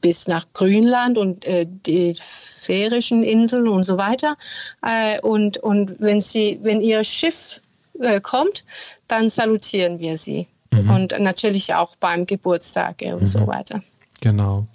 [0.00, 4.36] bis nach Grönland und äh, die Färischen Inseln und so weiter.
[4.82, 7.60] Äh, und und wenn, sie, wenn ihr Schiff
[7.98, 8.64] äh, kommt,
[9.08, 10.46] dann salutieren wir sie.
[10.70, 10.90] Mhm.
[10.90, 13.26] Und natürlich auch beim Geburtstag und mhm.
[13.26, 13.82] so weiter.
[14.20, 14.66] Genau.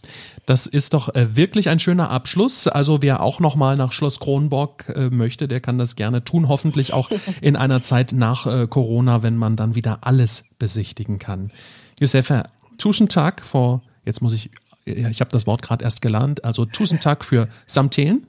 [0.47, 2.67] Das ist doch äh, wirklich ein schöner Abschluss.
[2.67, 6.47] Also wer auch noch mal nach Schloss Kronborg äh, möchte, der kann das gerne tun.
[6.47, 11.51] Hoffentlich auch in einer Zeit nach äh, Corona, wenn man dann wieder alles besichtigen kann.
[11.99, 12.43] Josefa,
[12.77, 14.49] tusen Tag vor, jetzt muss ich,
[14.85, 18.25] ich habe das Wort gerade erst gelernt, also tusen Tag für Samtelen.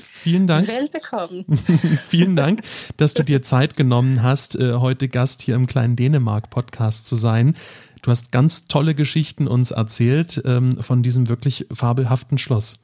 [0.00, 0.68] Vielen Dank.
[0.68, 1.44] Willbekommen.
[2.08, 2.60] Vielen Dank,
[2.98, 7.56] dass du dir Zeit genommen hast, heute Gast hier im kleinen Dänemark-Podcast zu sein.
[8.02, 12.80] Du hast ganz tolle Geschichten uns erzählt ähm, von diesem wirklich fabelhaften Schloss.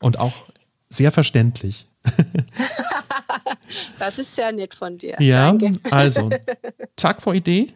[0.00, 0.32] Und auch
[0.88, 1.86] sehr verständlich.
[3.98, 5.16] das ist sehr nett von dir.
[5.20, 5.78] Ja, Danke.
[5.90, 6.30] also,
[6.96, 7.74] Tag vor Idee.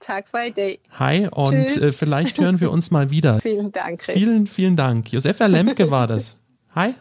[0.00, 0.80] Tag vor Idee.
[0.92, 3.38] Hi und äh, vielleicht hören wir uns mal wieder.
[3.42, 4.16] Vielen Dank, Chris.
[4.16, 5.12] Vielen, vielen Dank.
[5.12, 6.38] Josefa Lemke war das.
[6.74, 6.94] Hi.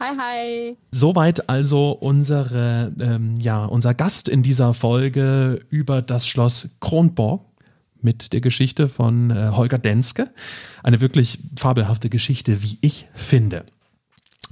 [0.00, 0.76] Hi, hi.
[0.90, 7.53] Soweit also unsere, ähm, ja, unser Gast in dieser Folge über das Schloss Kronborg
[8.04, 10.30] mit der Geschichte von äh, Holger Denske.
[10.82, 13.64] Eine wirklich fabelhafte Geschichte, wie ich finde.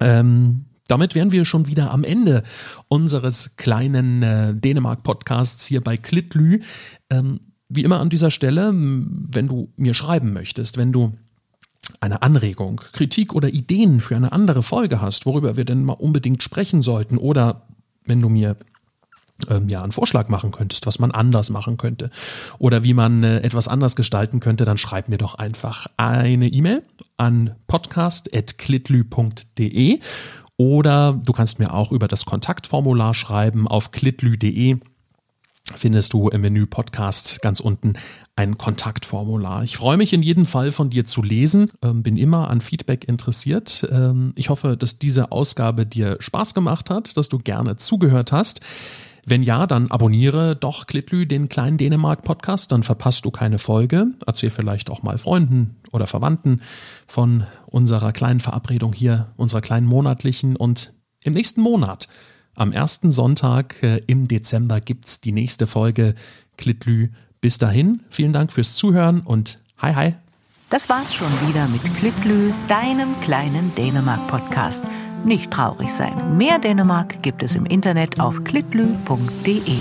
[0.00, 2.42] Ähm, damit wären wir schon wieder am Ende
[2.88, 6.61] unseres kleinen äh, Dänemark-Podcasts hier bei Klitlü.
[7.09, 11.14] Ähm, wie immer an dieser Stelle, wenn du mir schreiben möchtest, wenn du
[12.00, 16.42] eine Anregung, Kritik oder Ideen für eine andere Folge hast, worüber wir denn mal unbedingt
[16.42, 17.66] sprechen sollten, oder
[18.07, 18.57] wenn du mir
[19.51, 22.09] ähm, ja einen Vorschlag machen könntest, was man anders machen könnte
[22.59, 26.82] oder wie man äh, etwas anders gestalten könnte, dann schreib mir doch einfach eine E-Mail
[27.16, 29.99] an podcast.klitlü.de
[30.57, 34.78] oder du kannst mir auch über das Kontaktformular schreiben auf klitlü.de
[35.76, 37.95] findest du im Menü Podcast ganz unten
[38.34, 39.62] ein Kontaktformular.
[39.62, 43.07] Ich freue mich in jedem Fall von dir zu lesen, ähm, bin immer an Feedback
[43.07, 43.86] interessiert.
[43.90, 48.61] Ähm, ich hoffe, dass diese Ausgabe dir Spaß gemacht hat, dass du gerne zugehört hast.
[49.24, 54.08] Wenn ja, dann abonniere doch Klitlü den kleinen Dänemark-Podcast, dann verpasst du keine Folge.
[54.26, 56.60] Erzähl vielleicht auch mal Freunden oder Verwandten
[57.06, 60.56] von unserer kleinen Verabredung hier, unserer kleinen monatlichen.
[60.56, 60.92] Und
[61.22, 62.08] im nächsten Monat,
[62.54, 66.16] am ersten Sonntag äh, im Dezember, gibt's die nächste Folge
[66.56, 67.10] Klitlü.
[67.40, 70.14] Bis dahin, vielen Dank fürs Zuhören und hi hi.
[70.70, 74.82] Das war's schon wieder mit Klitlü, deinem kleinen Dänemark-Podcast.
[75.24, 76.36] Nicht traurig sein.
[76.36, 79.78] Mehr Dänemark gibt es im Internet auf klitlü.de.